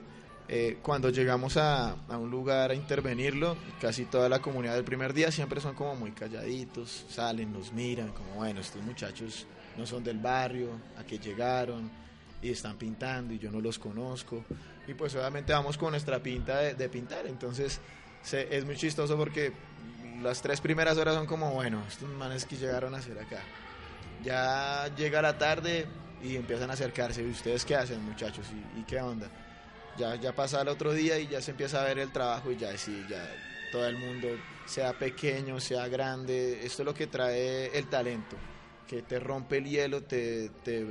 [0.50, 5.30] eh, cuando llegamos a, un lugar a intervenirlo, casi toda la comunidad del primer día
[5.30, 10.18] siempre son como muy calladitos, salen, nos miran, como bueno, estos muchachos no son del
[10.18, 11.90] barrio, a qué llegaron
[12.40, 14.42] y están pintando y yo no los conozco.
[14.86, 17.78] Y pues obviamente vamos con nuestra pinta de, pintar, entonces
[18.32, 19.52] es muy chistoso porque
[20.22, 23.40] las tres primeras horas son como, bueno, estos manes que llegaron a hacer acá.
[24.24, 25.86] Ya llega la tarde
[26.22, 28.46] y empiezan a acercarse, ¿y ustedes qué hacen muchachos?
[28.78, 29.28] y qué onda?
[29.98, 32.56] Ya, ya pasa el otro día y ya se empieza a ver el trabajo y
[32.56, 33.28] ya sí, ya
[33.72, 34.28] todo el mundo,
[34.64, 38.36] sea pequeño, sea grande, esto es lo que trae el talento,
[38.86, 40.84] que te rompe el hielo, te, te,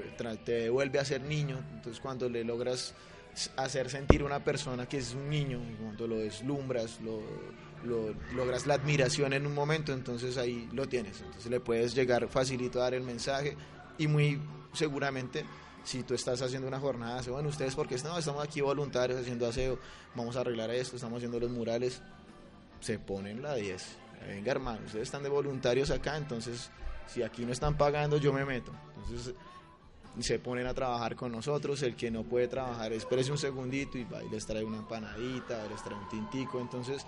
[0.46, 2.94] devuelve a ser niño, entonces cuando le logras
[3.56, 7.22] hacer sentir una persona que es un niño, cuando lo deslumbras, lo,
[7.86, 12.28] lo, logras la admiración en un momento, entonces ahí lo tienes, entonces le puedes llegar
[12.28, 13.56] facilito a dar el mensaje
[13.98, 14.42] y muy
[14.74, 15.46] seguramente
[15.88, 19.80] si tú estás haciendo una jornada, bueno, ustedes porque estamos aquí voluntarios haciendo aseo,
[20.16, 22.02] vamos a arreglar esto, estamos haciendo los murales,
[22.82, 23.98] se ponen la 10.
[24.28, 26.72] Venga, hermano, ustedes están de voluntarios acá, entonces
[27.06, 28.74] si aquí no están pagando, yo me meto.
[28.98, 29.34] Entonces
[30.20, 34.04] se ponen a trabajar con nosotros, el que no puede trabajar, espérese un segundito y
[34.04, 37.06] va y les trae una empanadita, les trae un tintico, entonces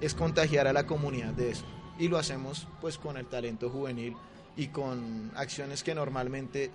[0.00, 1.64] es contagiar a la comunidad de eso.
[1.98, 4.14] Y lo hacemos pues con el talento juvenil
[4.56, 6.70] y con acciones que normalmente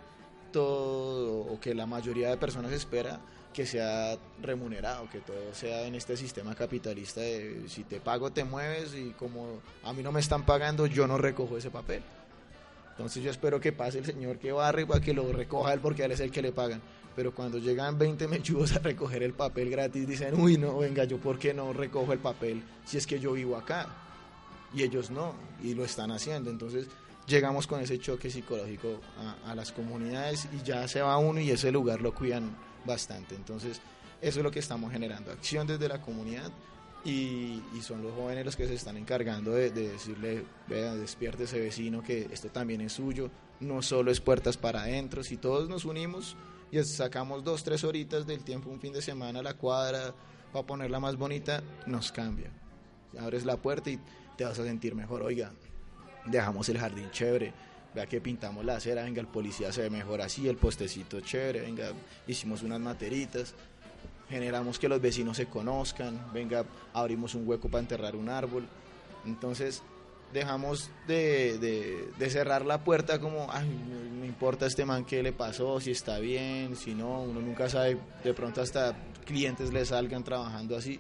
[0.64, 3.20] o que la mayoría de personas espera
[3.56, 8.44] que sea remunerado, que todo sea en este sistema capitalista de si te pago te
[8.44, 12.04] mueves y como a mí no me están pagando yo no recojo ese papel.
[12.92, 16.04] Entonces yo espero que pase el señor que barre para que lo recoja él porque
[16.04, 16.82] él es el que le pagan.
[17.16, 21.18] Pero cuando llegan 20 mechudos a recoger el papel gratis dicen, uy no, venga, yo
[21.18, 23.88] por qué no recojo el papel si es que yo vivo acá.
[24.74, 26.50] Y ellos no, y lo están haciendo.
[26.50, 26.88] Entonces
[27.28, 31.52] llegamos con ese choque psicológico a, a las comunidades y ya se va uno y
[31.52, 33.36] ese lugar lo cuidan bastante.
[33.36, 33.82] Entonces,
[34.22, 36.52] eso es lo que estamos generando, acción desde la comunidad
[37.04, 41.44] y, y son los jóvenes los que se están encargando de, de decirle, vea, despierte
[41.44, 45.70] ese vecino que esto también es suyo, no solo es puertas para adentro, si todos
[45.70, 46.36] nos unimos
[46.72, 50.14] y sacamos dos, tres horitas del tiempo un fin de semana la cuadra
[50.52, 52.50] para ponerla más bonita, nos cambia.
[53.20, 54.00] Abres la puerta y
[54.36, 55.52] te vas a sentir mejor, oiga,
[56.26, 57.54] dejamos el jardín chévere,
[57.94, 61.62] vea que pintamos la acera, venga, el policía se ve mejor así, el postecito chévere,
[61.62, 61.92] venga,
[62.28, 63.54] hicimos unas materitas,
[64.30, 68.68] generamos que los vecinos se conozcan, venga, abrimos un hueco para enterrar un árbol.
[69.26, 69.82] Entonces
[70.34, 75.32] dejamos de, de, de cerrar la puerta como, ay, no, importa este man qué le
[75.32, 80.24] pasó, si está bien, si no, uno nunca sabe, de pronto hasta clientes le salgan
[80.24, 81.00] trabajando así.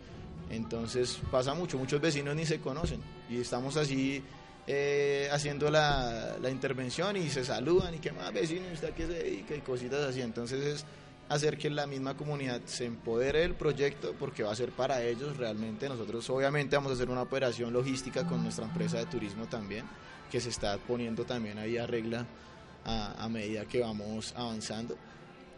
[0.49, 4.23] Entonces pasa mucho, muchos vecinos ni se conocen y estamos así
[4.67, 9.13] eh, haciendo la, la, intervención y se saludan y qué más vecino, usted qué se
[9.13, 10.21] dedica y cositas así.
[10.21, 10.85] Entonces es
[11.29, 15.37] hacer que la misma comunidad se empodere del proyecto porque va a ser para ellos
[15.37, 15.87] realmente.
[15.87, 19.85] Nosotros obviamente vamos a hacer una operación logística con nuestra empresa de turismo también,
[20.31, 22.25] que se está poniendo también ahí a regla
[22.87, 24.95] a medida que vamos avanzando.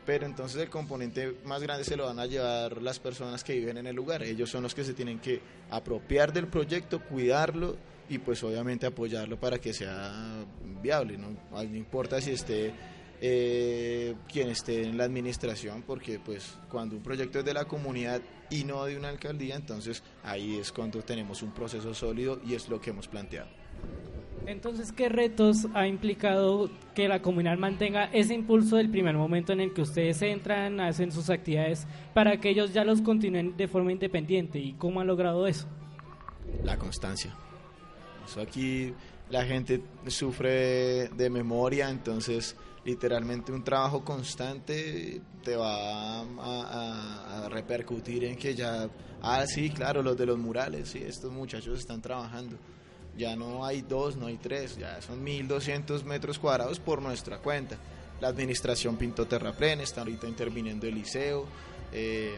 [0.06, 3.78] Pero entonces el componente más grande se lo van a llevar las personas que viven
[3.78, 4.24] en el lugar.
[4.24, 7.76] Ellos son los que se tienen que apropiar del proyecto, cuidarlo
[8.10, 10.46] y pues obviamente apoyarlo para que sea
[10.82, 11.18] viable.
[11.18, 12.74] No, no importa si esté
[13.20, 18.22] eh, quien esté en la administración, porque pues cuando un proyecto es de la comunidad
[18.50, 22.70] y no de una alcaldía, entonces ahí es cuando tenemos un proceso sólido y es
[22.70, 23.50] lo que hemos planteado.
[24.46, 29.60] Entonces, ¿qué retos ha implicado que la comunidad mantenga ese impulso del primer momento en
[29.60, 33.92] el que ustedes entran, hacen sus actividades, para que ellos ya los continúen de forma
[33.92, 34.60] independiente?
[34.60, 35.68] ¿Y cómo han logrado eso?
[36.64, 37.36] La constancia.
[38.28, 38.94] Eso aquí
[39.30, 48.38] la gente sufre de memoria, entonces literalmente un trabajo constante te va a, repercutir en
[48.38, 48.90] que ya,
[49.22, 52.58] ah, sí, claro, los de los murales, sí, estos muchachos están trabajando.
[53.18, 57.78] Ya no hay dos, no hay tres, ya son 1.200 metros cuadrados por nuestra cuenta.
[58.22, 61.46] La administración pintó terraplén, está ahorita interviniendo el liceo.
[61.92, 62.36] Eh,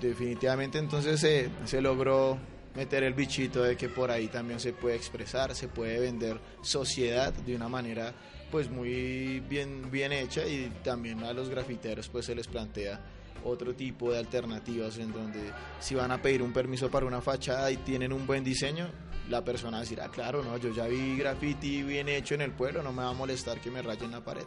[0.00, 2.38] definitivamente entonces se, se logró
[2.74, 7.32] meter el bichito de que por ahí también se puede expresar, se puede vender sociedad
[7.32, 8.12] de una manera
[8.50, 13.00] pues muy bien, bien hecha y también a los grafiteros pues se les plantea
[13.44, 17.70] otro tipo de alternativas en donde si van a pedir un permiso para una fachada
[17.70, 18.88] y tienen un buen diseño,
[19.28, 22.92] la persona decirá, claro, no, yo ya vi graffiti bien hecho en el pueblo, no
[22.92, 24.44] me va a molestar que me rayen la pared.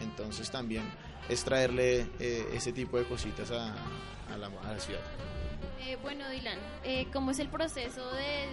[0.00, 0.84] Entonces también
[1.28, 5.00] es traerle eh, ese tipo de cositas a, a, a la, ciudad.
[5.92, 8.46] Eh, bueno, Dylan, eh, ¿cómo es el proceso de,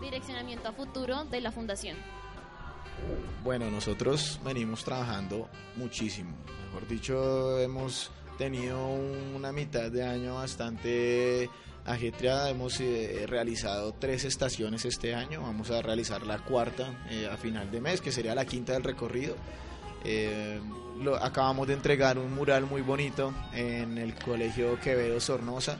[0.00, 1.96] direccionamiento a futuro de la fundación?
[3.42, 6.36] Bueno, nosotros venimos trabajando muchísimo.
[6.66, 8.78] Mejor dicho, hemos tenido
[9.34, 11.50] una mitad de año bastante
[11.84, 12.48] ajetreada.
[12.50, 15.42] Hemos eh, realizado tres estaciones este año.
[15.42, 16.88] Vamos a realizar la cuarta
[17.30, 19.36] a final de mes, que sería la quinta del recorrido.
[21.20, 25.78] Acabamos de entregar un mural muy bonito en el Colegio Quevedo Sornosa.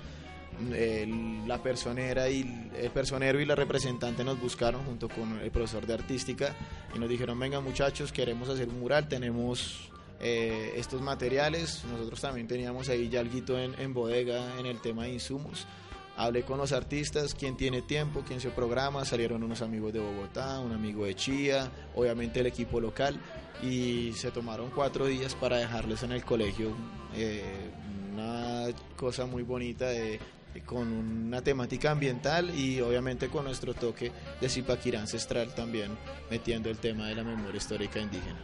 [0.73, 5.87] El, la personera y el personero y la representante nos buscaron junto con el profesor
[5.87, 6.55] de artística
[6.95, 9.89] y nos dijeron venga muchachos queremos hacer un mural tenemos
[10.21, 15.05] eh, estos materiales nosotros también teníamos ahí ya algo en, en bodega en el tema
[15.05, 15.67] de insumos.
[16.17, 20.59] Hablé con los artistas, quién tiene tiempo, quién se programa, salieron unos amigos de Bogotá,
[20.59, 23.21] un amigo de Chía, obviamente el equipo local,
[23.63, 26.73] y se tomaron cuatro días para dejarles en el colegio
[27.15, 27.71] eh,
[28.13, 30.19] una cosa muy bonita de,
[30.61, 35.97] con una temática ambiental y obviamente con nuestro toque de Zipaquirá ancestral también,
[36.31, 38.39] metiendo el tema de la memoria histórica indígena.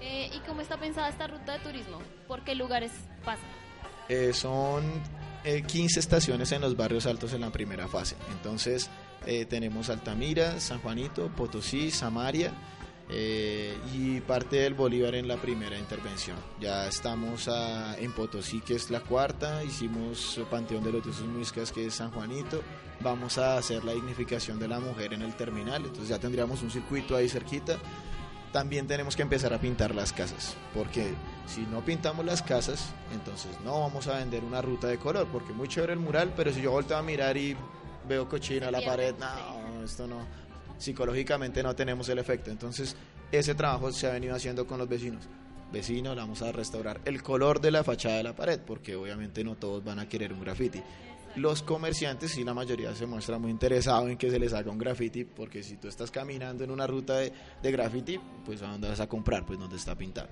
[0.00, 1.98] Eh, ¿Y cómo está pensada esta ruta de turismo?
[2.26, 2.92] ¿Por qué lugares
[3.24, 3.42] pasa?
[4.08, 4.84] Eh, son
[5.44, 8.16] eh, 15 estaciones en los barrios altos en la primera fase.
[8.32, 8.90] Entonces
[9.26, 12.52] eh, tenemos Altamira, San Juanito, Potosí, Samaria
[13.10, 16.36] eh, y parte del Bolívar en la primera intervención.
[16.60, 21.72] Ya estamos a, en Potosí, que es la cuarta, hicimos Panteón de los Dioses Muiscas,
[21.72, 22.62] que es San Juanito.
[23.00, 26.70] Vamos a hacer la dignificación de la mujer en el terminal, entonces ya tendríamos un
[26.70, 27.78] circuito ahí cerquita
[28.52, 31.14] también tenemos que empezar a pintar las casas, porque
[31.46, 35.52] si no pintamos las casas, entonces no vamos a vender una ruta de color, porque
[35.52, 37.56] muy chévere el mural, pero si yo volteo a mirar y
[38.08, 40.26] veo cochina la pared, no, esto no,
[40.80, 42.50] psicológicamente no tenemos el efecto.
[42.50, 42.96] Entonces,
[43.30, 45.28] ese trabajo se ha venido haciendo con los vecinos.
[45.72, 49.54] Vecinos, vamos a restaurar el color de la fachada de la pared, porque obviamente no
[49.54, 50.82] todos van a querer un graffiti.
[51.36, 54.78] los comerciantes sí la mayoría se muestra muy interesado en que se les haga un
[54.78, 58.88] graffiti, porque si tú estás caminando en una ruta de, de graffiti, pues a dónde
[58.88, 60.28] vas a comprar, pues donde está pintado.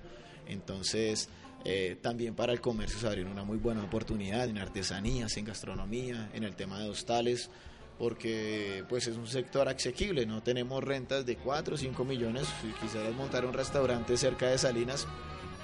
[0.49, 1.29] Entonces,
[1.65, 6.31] eh, también para el comercio se abrió una muy buena oportunidad en artesanías, en gastronomía,
[6.33, 7.51] en el tema de hostales,
[7.99, 12.69] porque pues es un sector asequible, no tenemos rentas de 4 o 5 millones, si
[12.81, 15.07] quisieras montar un restaurante cerca de Salinas,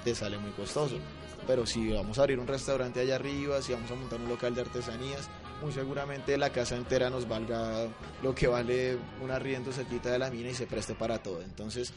[0.03, 0.97] te sale muy costoso.
[1.47, 4.55] Pero si vamos a abrir un restaurante allá arriba, si vamos a montar un local
[4.55, 5.29] de artesanías,
[5.61, 7.87] muy seguramente la casa entera nos valga
[8.23, 11.41] lo que vale un arriendo cerquita de la mina y se preste para todo.
[11.41, 11.93] Entonces,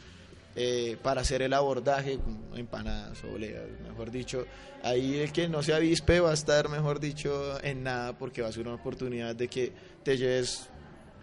[0.55, 2.19] eh, para hacer el abordaje,
[2.55, 4.45] empanadas, oleas, mejor dicho,
[4.83, 8.49] ahí el que no se avispe va a estar, mejor dicho, en nada porque va
[8.49, 9.73] a ser una oportunidad de que
[10.09, 10.67] te lleves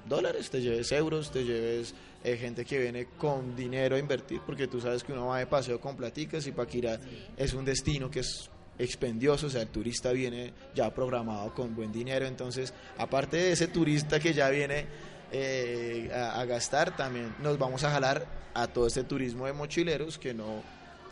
[0.09, 4.68] dólares, te lleves euros, te lleves eh, gente que viene con dinero a invertir, porque
[4.68, 7.01] tú sabes que uno va de paseo con platicas y Paquira
[7.37, 11.91] es un destino que es expendioso, o sea, el turista viene ya programado con buen
[11.91, 14.87] dinero, entonces, aparte de ese turista que ya viene
[15.32, 18.24] eh, a, a, gastar, también nos vamos a jalar
[18.55, 20.62] a todo este turismo de mochileros que no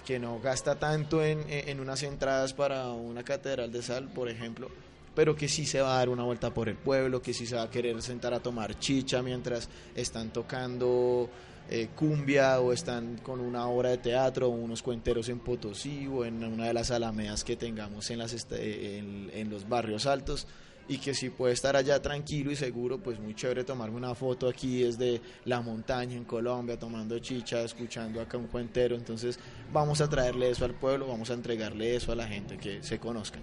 [0.07, 4.71] que no gasta tanto en, en unas entradas para una catedral de sal, por ejemplo,
[5.15, 7.57] pero que sí se va a dar una vuelta por el pueblo, que sí se
[7.57, 11.29] va a querer sentar a tomar chicha mientras están tocando
[11.71, 16.25] eh, cumbia o están con una obra de teatro o unos cuenteros en Potosí o
[16.25, 20.47] en una de las alamedas que tengamos en, las en, en los barrios altos
[20.89, 24.49] y que si puede estar allá tranquilo y seguro, pues muy chévere tomarme una foto
[24.49, 28.95] aquí desde la montaña en Colombia, tomando chicha, escuchando acá un cuentero.
[28.97, 29.39] Entonces
[29.73, 32.99] vamos a traerle eso al pueblo, vamos a entregarle eso a la gente, que se
[32.99, 33.43] conozcan.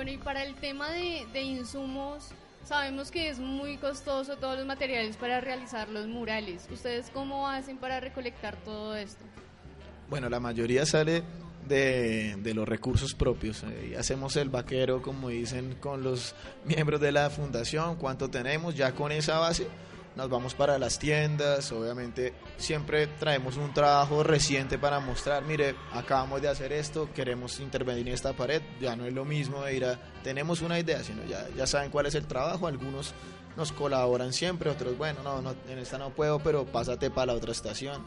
[0.00, 2.30] Bueno, y para el tema de, de insumos,
[2.64, 6.66] sabemos que es muy costoso todos los materiales para realizar los murales.
[6.72, 9.22] ¿Ustedes cómo hacen para recolectar todo esto?
[10.08, 11.22] Bueno, la mayoría sale
[11.68, 13.62] de, de, los recursos propios.
[13.62, 16.34] Eh, hacemos el vaquero, como dicen, con los
[16.64, 19.66] miembros de la fundación, cuánto tenemos, ya con esa base
[20.16, 26.42] nos vamos para las tiendas, obviamente siempre traemos un trabajo reciente para mostrar, mire, acabamos
[26.42, 29.84] de hacer esto, queremos intervenir en esta pared, ya no es lo mismo de ir
[29.84, 33.14] a, tenemos una idea, sino ya, ya saben cuál es el trabajo, algunos
[33.56, 37.34] nos colaboran siempre, otros, bueno, no, no en esta no puedo, pero pásate para la
[37.34, 38.02] otra estación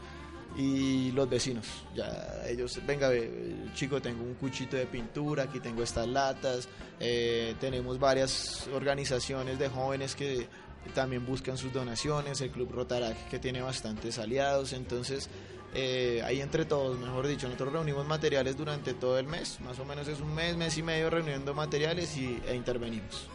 [0.56, 1.66] y los vecinos.
[1.94, 3.10] Ya ellos, venga,
[3.74, 6.68] chico, tengo un cuchito de pintura, aquí tengo estas latas.
[7.00, 10.46] Eh, tenemos varias organizaciones de jóvenes que
[10.92, 12.40] también buscan sus donaciones.
[12.40, 14.72] El Club Rotarac que tiene bastantes aliados.
[14.72, 15.28] Entonces,
[15.74, 19.60] eh, ahí entre todos, mejor dicho, nosotros reunimos materiales durante todo el mes.
[19.60, 23.28] Más o menos es un mes, mes y medio reuniendo materiales y, e intervenimos.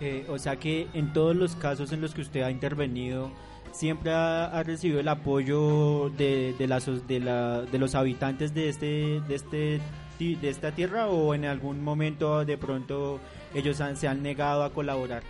[0.00, 3.30] Eh, o sea que en todos los casos en los que usted ha intervenido,
[3.72, 9.20] siempre ha, recibido el apoyo de, de, las, de, la, de los habitantes de, este,
[9.26, 9.80] de, este,
[10.18, 13.20] de esta tierra o en algún momento de pronto
[13.54, 15.22] ellos han, se han negado a colaborar?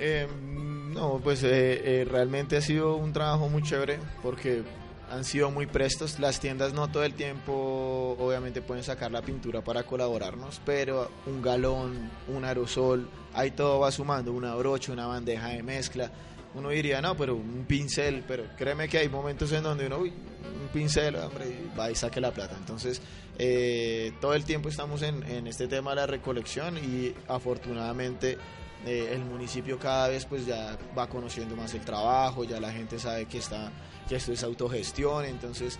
[0.00, 0.26] Eh,
[0.94, 4.62] no, pues eh, eh, realmente ha sido un trabajo muy chévere porque
[5.10, 6.18] han sido muy prestos.
[6.18, 11.42] Las tiendas no todo el tiempo, obviamente pueden sacar la pintura para colaborarnos, pero un
[11.42, 16.10] galón, un aerosol, ahí todo va sumando, una brocha, una bandeja de mezcla
[16.52, 20.08] uno diría, no, pero un pincel, pero créeme que hay momentos en donde uno, uy,
[20.10, 21.46] un pincel, hombre,
[21.78, 22.56] va y saque la plata.
[22.58, 23.00] Entonces,
[24.20, 28.36] todo el tiempo estamos en, en, este tema de la recolección y afortunadamente
[28.86, 32.98] eh, el municipio cada vez pues ya va conociendo más el trabajo, ya la gente
[32.98, 33.70] sabe que, está,
[34.08, 35.78] que esto es autogestión, entonces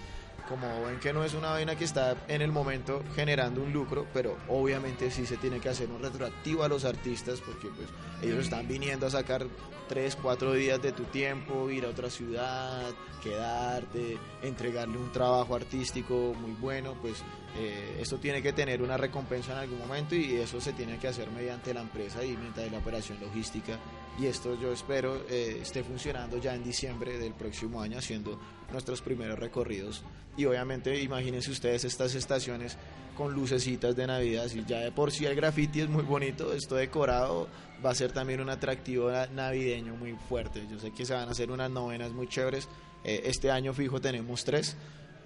[0.48, 4.06] como ven que no es una vaina que está en el momento generando un lucro,
[4.12, 7.88] pero obviamente sí se tiene que hacer un retroactivo a los artistas porque pues
[8.20, 9.46] ellos están viniendo a sacar
[9.88, 12.90] tres, cuatro días de tu tiempo, ir a otra ciudad,
[13.22, 17.22] quedarte, entregarle un trabajo artístico muy bueno, pues
[17.56, 21.08] eh, esto tiene que tener una recompensa en algún momento y eso se tiene que
[21.08, 23.78] hacer mediante la empresa y mediante la operación logística.
[24.18, 28.38] Y esto yo espero eh, esté funcionando ya en diciembre del próximo año haciendo
[28.70, 30.02] nuestros primeros recorridos.
[30.36, 32.76] Y obviamente imagínense ustedes estas estaciones
[33.16, 34.48] con lucecitas de Navidad.
[34.54, 37.48] Y ya de por sí el graffiti es muy bonito, esto decorado
[37.84, 41.32] va a ser también un atractivo navideño muy fuerte, yo sé que se van a
[41.32, 42.68] hacer unas novenas muy chéveres,
[43.04, 44.76] eh, este año fijo tenemos tres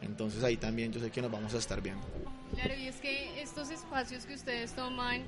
[0.05, 2.07] entonces ahí también yo sé que nos vamos a estar viendo.
[2.55, 5.23] Claro, y es que estos espacios que ustedes toman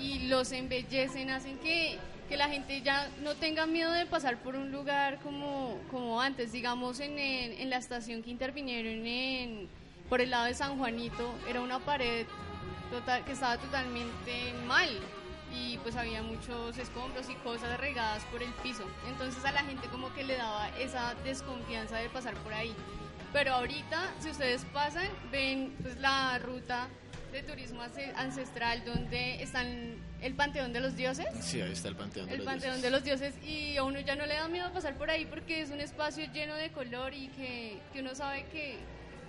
[0.00, 4.56] y los embellecen hacen que, que la gente ya no tenga miedo de pasar por
[4.56, 6.52] un lugar como, como antes.
[6.52, 9.68] Digamos, en, en, la estación que intervinieron en,
[10.08, 12.26] por el lado de San Juanito, era una pared
[12.90, 14.88] total, que estaba totalmente mal
[15.52, 18.84] y pues había muchos escombros y cosas regadas por el piso.
[19.08, 22.74] Entonces a la gente como que le daba esa desconfianza de pasar por ahí.
[23.32, 26.88] Pero ahorita, si ustedes pasan, ven pues la ruta
[27.32, 31.26] de turismo ance- ancestral donde están el Panteón de los Dioses.
[31.40, 32.82] Sí, ahí está el Panteón de El los Panteón Dioses.
[32.82, 35.60] de los Dioses y a uno ya no le da miedo pasar por ahí porque
[35.62, 38.78] es un espacio lleno de color y que, que uno sabe que,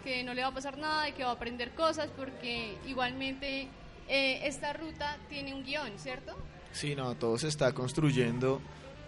[0.03, 3.67] que no le va a pasar nada y que va a aprender cosas porque igualmente
[4.09, 6.35] eh, esta ruta tiene un guion, ¿cierto?
[6.73, 8.61] Sí, no, todo se está construyendo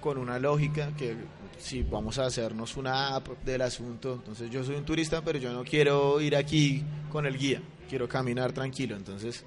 [0.04, 1.16] con una lógica que
[1.58, 5.54] si vamos a hacernos una app del asunto, entonces yo soy un turista, pero yo
[5.54, 9.46] no quiero ir aquí con el guía, quiero caminar tranquilo, entonces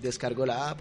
[0.00, 0.80] descargo la app,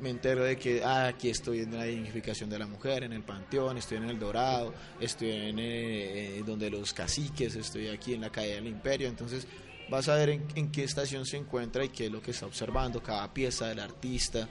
[0.00, 3.22] me entero de que ah, aquí estoy en la dignificación de la mujer, en el
[3.22, 8.22] panteón, estoy en el Dorado, estoy en eh, eh, donde los caciques, estoy aquí en
[8.22, 9.46] la calle del Imperio, entonces
[9.90, 12.46] vas a ver en, en qué estación se encuentra y qué es lo que está
[12.46, 14.48] observando cada pieza del artista.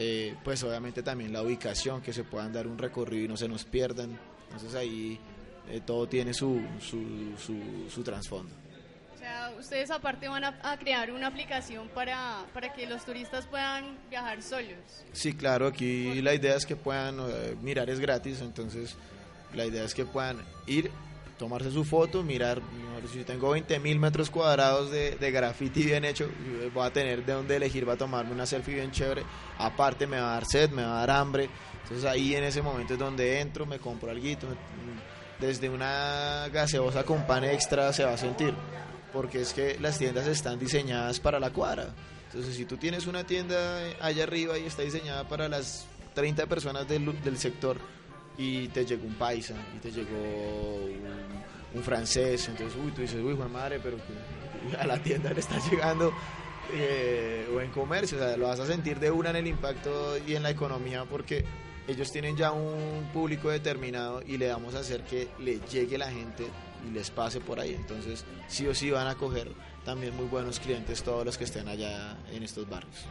[0.00, 3.48] Eh, pues obviamente también la ubicación, que se puedan dar un recorrido y no se
[3.48, 4.16] nos pierdan.
[4.44, 5.18] Entonces ahí
[5.68, 8.54] eh, todo tiene su, su, su, su trasfondo.
[9.12, 13.46] O sea, ustedes aparte van a, a crear una aplicación para, para que los turistas
[13.48, 14.78] puedan viajar solos.
[15.12, 18.94] Sí, claro, aquí la idea es que puedan eh, mirar, es gratis, entonces
[19.52, 20.38] la idea es que puedan
[20.68, 20.92] ir,
[21.38, 22.60] tomarse su foto, mirar,
[23.10, 26.28] si tengo 20 mil metros cuadrados de, de graffiti bien hecho,
[26.74, 29.22] voy a tener de dónde elegir, va a tomarme una selfie bien chévere,
[29.58, 31.48] aparte me va a dar sed, me va a dar hambre,
[31.82, 34.26] entonces ahí en ese momento es donde entro, me compro algo,
[35.40, 38.52] desde una gaseosa con pan extra se va a sentir,
[39.12, 41.94] porque es que las tiendas están diseñadas para la cuadra.
[42.26, 46.86] Entonces, si tú tienes una tienda allá arriba y está diseñada para las 30 personas
[46.86, 47.78] del, del sector
[48.38, 50.86] y te llegó un paisa y te llegó
[51.74, 53.98] un, francés, entonces, uy, tú dices, uy, Juan madre, pero
[54.78, 56.12] a la tienda le está llegando
[56.72, 60.16] eh, o en comercio, o sea, lo vas a sentir de una en el impacto
[60.26, 61.44] y en la economía porque
[61.86, 66.10] ellos tienen ya un público determinado y le vamos a hacer que le llegue la
[66.10, 66.46] gente
[66.86, 67.74] y les pase por ahí.
[67.74, 69.50] Entonces, sí o sí van a coger
[69.84, 73.06] también muy buenos clientes todos los que estén allá en estos barrios.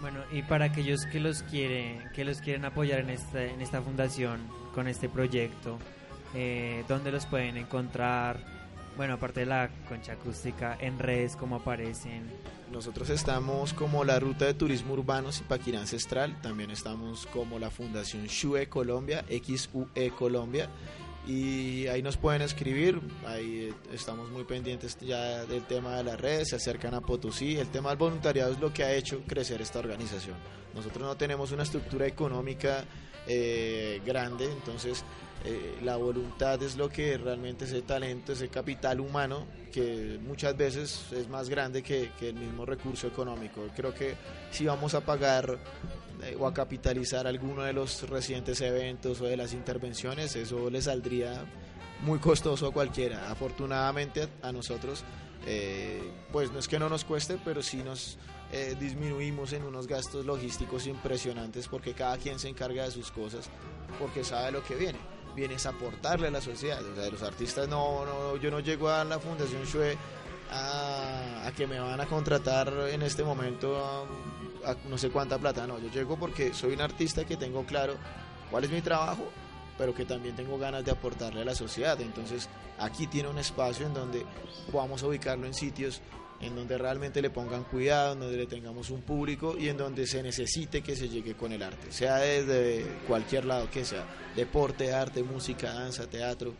[0.00, 3.80] Bueno, y para aquellos que los quieren, que los quieren apoyar en esta, en esta
[3.80, 4.40] fundación,
[4.74, 5.78] con este proyecto,
[6.34, 8.38] eh, ¿dónde los pueden encontrar?
[8.96, 12.30] Bueno, aparte de la concha acústica, en redes, ¿cómo aparecen?
[12.72, 18.28] Nosotros estamos como la Ruta de Turismo Urbano Zipaquirá Ancestral, también estamos como la Fundación
[18.28, 20.68] XUE Colombia, XUE Colombia,
[21.26, 26.20] y ahí nos pueden escribir, ahí eh, estamos muy pendientes ya del tema de las
[26.20, 29.62] redes, se acercan a Potosí, el tema del voluntariado es lo que ha hecho crecer
[29.62, 30.36] esta organización.
[30.74, 32.84] Nosotros no tenemos una estructura económica
[33.26, 35.02] eh, grande, entonces
[35.44, 41.06] eh, la voluntad es lo que realmente ese talento, ese capital humano, que muchas veces
[41.12, 43.62] es más grande que, que el mismo recurso económico.
[43.74, 44.14] Creo que
[44.50, 45.58] si vamos a pagar
[46.22, 50.80] eh, o a capitalizar alguno de los recientes eventos o de las intervenciones, eso le
[50.80, 51.44] saldría
[52.02, 53.30] muy costoso a cualquiera.
[53.30, 55.04] Afortunadamente a nosotros,
[55.46, 56.00] eh,
[56.32, 58.18] pues no es que no nos cueste, pero sí nos
[58.52, 63.48] eh, disminuimos en unos gastos logísticos impresionantes porque cada quien se encarga de sus cosas
[63.98, 64.98] porque sabe lo que viene.
[65.34, 66.80] Viene es aportarle a la sociedad.
[66.84, 69.96] O sea, los artistas no, no yo no llego a la Fundación Shue
[70.50, 74.04] a, a que me van a contratar en este momento a,
[74.88, 77.94] no sé cuánta plata, no, yo llego porque soy un artista que tengo claro
[78.50, 79.28] cuál es mi trabajo,
[79.76, 82.00] pero que también tengo ganas de aportarle a la sociedad.
[82.00, 82.48] Entonces,
[82.78, 84.24] aquí tiene un espacio en donde
[85.02, 86.00] a ubicarlo en sitios
[86.40, 90.06] en donde realmente le pongan cuidado, en donde le tengamos un público y en donde
[90.06, 94.04] se necesite que se llegue con el arte, sea desde cualquier lado que sea,
[94.36, 96.54] deporte, arte, música, danza, teatro.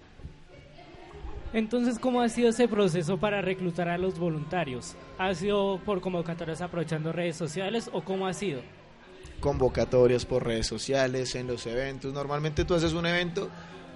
[1.54, 4.96] Entonces, ¿cómo ha sido ese proceso para reclutar a los voluntarios?
[5.18, 8.60] ¿Ha sido por convocatorias aprovechando redes sociales o cómo ha sido?
[9.38, 12.12] Convocatorias por redes sociales, en los eventos.
[12.12, 13.50] Normalmente tú haces un evento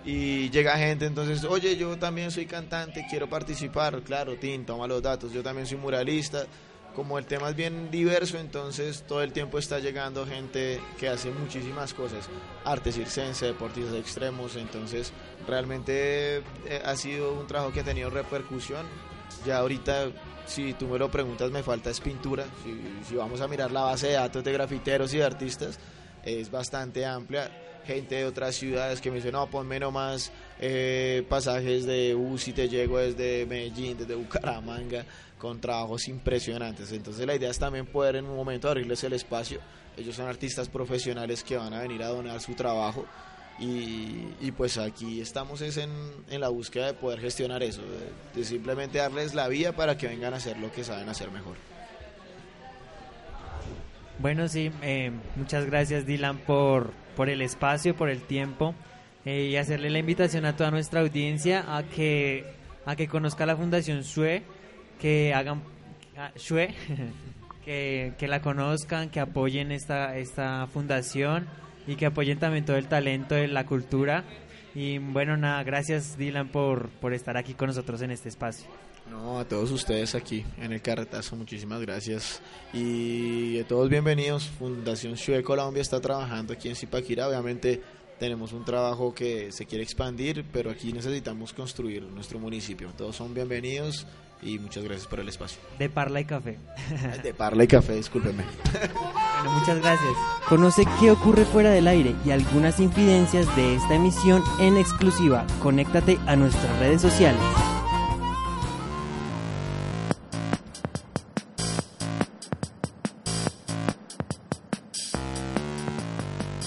[0.05, 4.03] y llega gente, entonces, oye, yo también soy cantante, quiero participar.
[4.03, 5.33] Claro, Tin, toma los datos.
[5.33, 6.47] Yo también soy muralista.
[6.95, 11.31] Como el tema es bien diverso, entonces todo el tiempo está llegando gente que hace
[11.31, 12.29] muchísimas cosas.
[12.65, 14.57] Arte circense, deportistas extremos.
[14.57, 15.13] Entonces,
[15.47, 16.43] realmente eh,
[16.85, 18.85] ha sido un trabajo que ha tenido repercusión.
[19.47, 20.11] Ya ahorita
[20.49, 22.45] si tú me lo preguntas, me falta es pintura.
[22.65, 25.79] Si, si, vamos a mirar la base de datos de grafiteros y de artistas,
[26.25, 27.51] es bastante amplia.
[27.87, 32.53] Gente de otras ciudades que me dicen, no, ponme nomás eh, pasajes de U si
[32.53, 35.07] te llego desde Medellín, desde Bucaramanga,
[35.39, 36.93] con trabajos impresionantes.
[36.93, 39.61] Entonces la idea es también poder en un momento abrirles el espacio.
[39.97, 43.07] Ellos son artistas profesionales que van a venir a donar su trabajo.
[43.61, 45.91] Y, pues aquí estamos es en,
[46.31, 50.07] en, la búsqueda de poder gestionar eso, de, de, simplemente darles la vía para que
[50.07, 51.57] vengan a hacer lo que saben hacer mejor.
[54.21, 58.75] Bueno, sí, eh, muchas gracias Dylan por, por el espacio, por el tiempo
[59.25, 62.45] eh, y hacerle la invitación a toda nuestra audiencia a que,
[62.85, 64.43] a que conozca la Fundación SUE,
[64.99, 65.63] que hagan,
[66.17, 66.75] ah, SUE,
[67.65, 71.47] que, que la conozcan, que apoyen esta, esta fundación
[71.87, 74.25] y que apoyen también todo el talento de la cultura.
[74.75, 78.69] Y bueno, nada, gracias Dylan por, por estar aquí con nosotros en este espacio.
[79.11, 82.43] No, a todos ustedes aquí en el carretazo, muchísimas gracias.
[82.75, 84.47] Y a todos bienvenidos.
[84.47, 87.27] Fundación Shue Colombia está trabajando aquí en Zipaquirá.
[87.27, 87.81] Obviamente
[88.19, 92.93] tenemos un trabajo que se quiere expandir, pero aquí necesitamos construir nuestro municipio.
[92.97, 94.07] Todos son bienvenidos
[94.43, 95.59] y muchas gracias por el espacio.
[95.79, 96.59] De Parla y Café.
[97.23, 98.45] De Parla y Café, discúlpeme.
[99.41, 100.13] Bueno, muchas gracias.
[100.49, 105.47] Conoce qué ocurre fuera del aire y algunas infidencias de esta emisión en exclusiva.
[105.63, 107.41] Conéctate a nuestras redes sociales.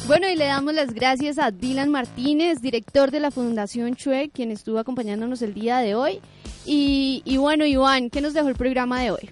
[0.08, 4.52] Bueno, y le damos las gracias a Dylan Martínez, director de la Fundación Chue, quien
[4.52, 6.20] estuvo acompañándonos el día de hoy.
[6.66, 9.30] Y, y bueno, Iván, ¿qué nos dejó el programa de hoy?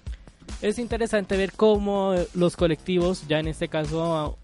[0.62, 4.38] Es interesante ver cómo los colectivos, ya en este caso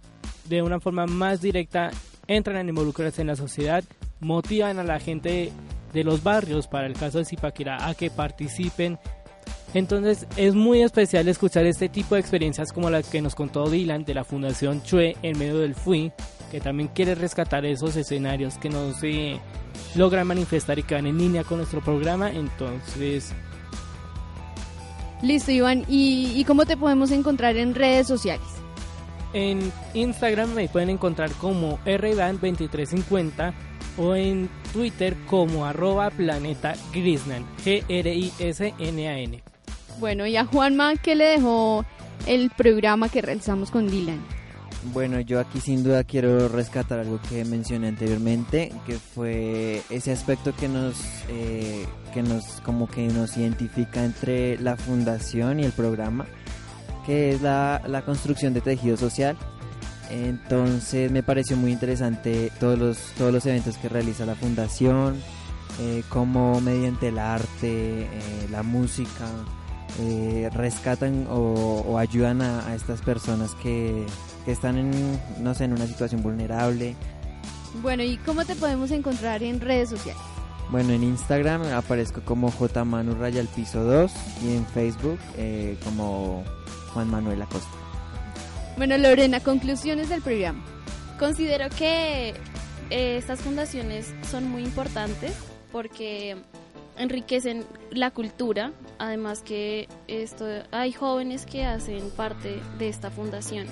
[0.45, 1.91] de una forma más directa,
[2.27, 3.83] entran a involucrarse en la sociedad,
[4.19, 5.51] motivan a la gente
[5.93, 8.97] de los barrios, para el caso de Zipaquirá, a que participen.
[9.73, 14.05] Entonces es muy especial escuchar este tipo de experiencias como la que nos contó Dylan
[14.05, 16.13] de la Fundación Chue en medio del FUI,
[16.51, 19.39] que también quiere rescatar esos escenarios que no se
[19.95, 22.31] logran manifestar y que van en línea con nuestro programa.
[22.31, 23.33] Entonces
[25.21, 25.85] Listo, Iván.
[25.87, 28.45] ¿Y, y cómo te podemos encontrar en redes sociales?
[29.33, 33.53] En Instagram me pueden encontrar como rban2350
[33.97, 39.43] o en Twitter como arroba planeta Grisnan, G-R-I-S-N-A-N.
[39.99, 41.85] Bueno, y a Juanma, ¿qué le dejó
[42.27, 44.34] el programa que realizamos con Dylan?
[44.93, 50.55] Bueno, yo aquí sin duda quiero rescatar algo que mencioné anteriormente, que fue ese aspecto
[50.55, 50.95] que nos,
[51.29, 56.25] eh, que nos, como que nos identifica entre la fundación y el programa,
[57.05, 59.37] que es la, la construcción de tejido social.
[60.09, 65.15] Entonces me pareció muy interesante todos los, todos los eventos que realiza la fundación,
[65.79, 69.27] eh, cómo mediante el arte, eh, la música,
[69.99, 74.05] eh, rescatan o, ayudan a estas personas que,
[74.45, 76.95] que están en, no sé, en una situación vulnerable.
[77.81, 80.21] Bueno, ¿y cómo te podemos encontrar en redes sociales?
[80.69, 84.11] Bueno, en Instagram aparezco como Jmanu Raya al piso 2
[84.43, 86.43] y en Facebook eh, como
[86.93, 87.69] Juan Manuel Acosta.
[88.77, 90.63] Bueno, Lorena, conclusiones del programa.
[91.19, 92.29] Considero que
[92.89, 95.33] eh, estas fundaciones son muy importantes
[95.71, 96.35] porque
[96.97, 103.67] enriquecen la cultura, además que esto hay jóvenes que hacen parte de esta fundación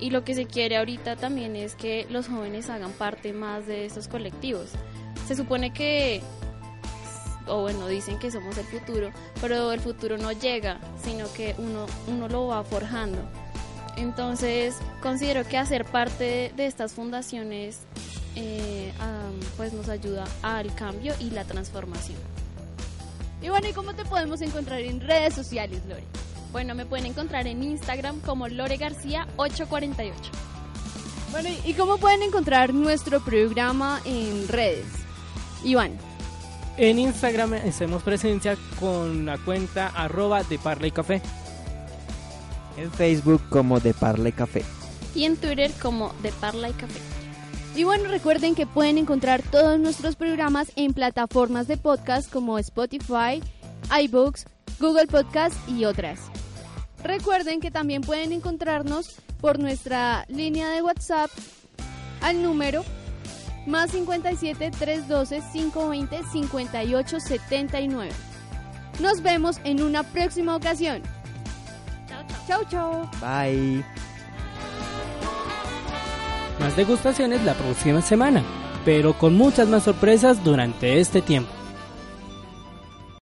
[0.00, 3.86] y lo que se quiere ahorita también es que los jóvenes hagan parte más de
[3.86, 4.70] estos colectivos.
[5.26, 6.22] Se supone que
[7.46, 11.86] o bueno, dicen que somos el futuro, pero el futuro no llega, sino que uno
[12.06, 13.18] uno lo va forjando.
[13.96, 17.80] Entonces, considero que hacer parte de, estas fundaciones
[18.36, 22.18] eh, um, pues nos ayuda al cambio y la transformación.
[23.42, 26.04] Y bueno, ¿y cómo te podemos encontrar en redes sociales, Lore?
[26.52, 30.32] Bueno, me pueden encontrar en Instagram como Lore García 848.
[31.30, 34.86] Bueno, ¿y cómo pueden encontrar nuestro programa en redes?
[35.62, 35.92] Iván.
[36.78, 41.20] En Instagram hacemos presencia con la cuenta arroba de Parla y Café.
[42.76, 44.64] En Facebook como de Parle Café.
[45.14, 47.00] Y en Twitter como de Parla y Café.
[47.74, 53.42] Y bueno, recuerden que pueden encontrar todos nuestros programas en plataformas de podcast como Spotify,
[54.02, 54.46] iBooks,
[54.78, 56.20] Google Podcast y otras.
[57.02, 61.30] Recuerden que también pueden encontrarnos por nuestra línea de WhatsApp
[62.20, 62.84] al número
[63.66, 68.10] más 57 312 520 58 79.
[69.00, 71.02] Nos vemos en una próxima ocasión.
[72.48, 73.08] Chau, chau.
[73.20, 73.84] Bye.
[76.58, 78.42] Más degustaciones la próxima semana,
[78.84, 81.57] pero con muchas más sorpresas durante este tiempo.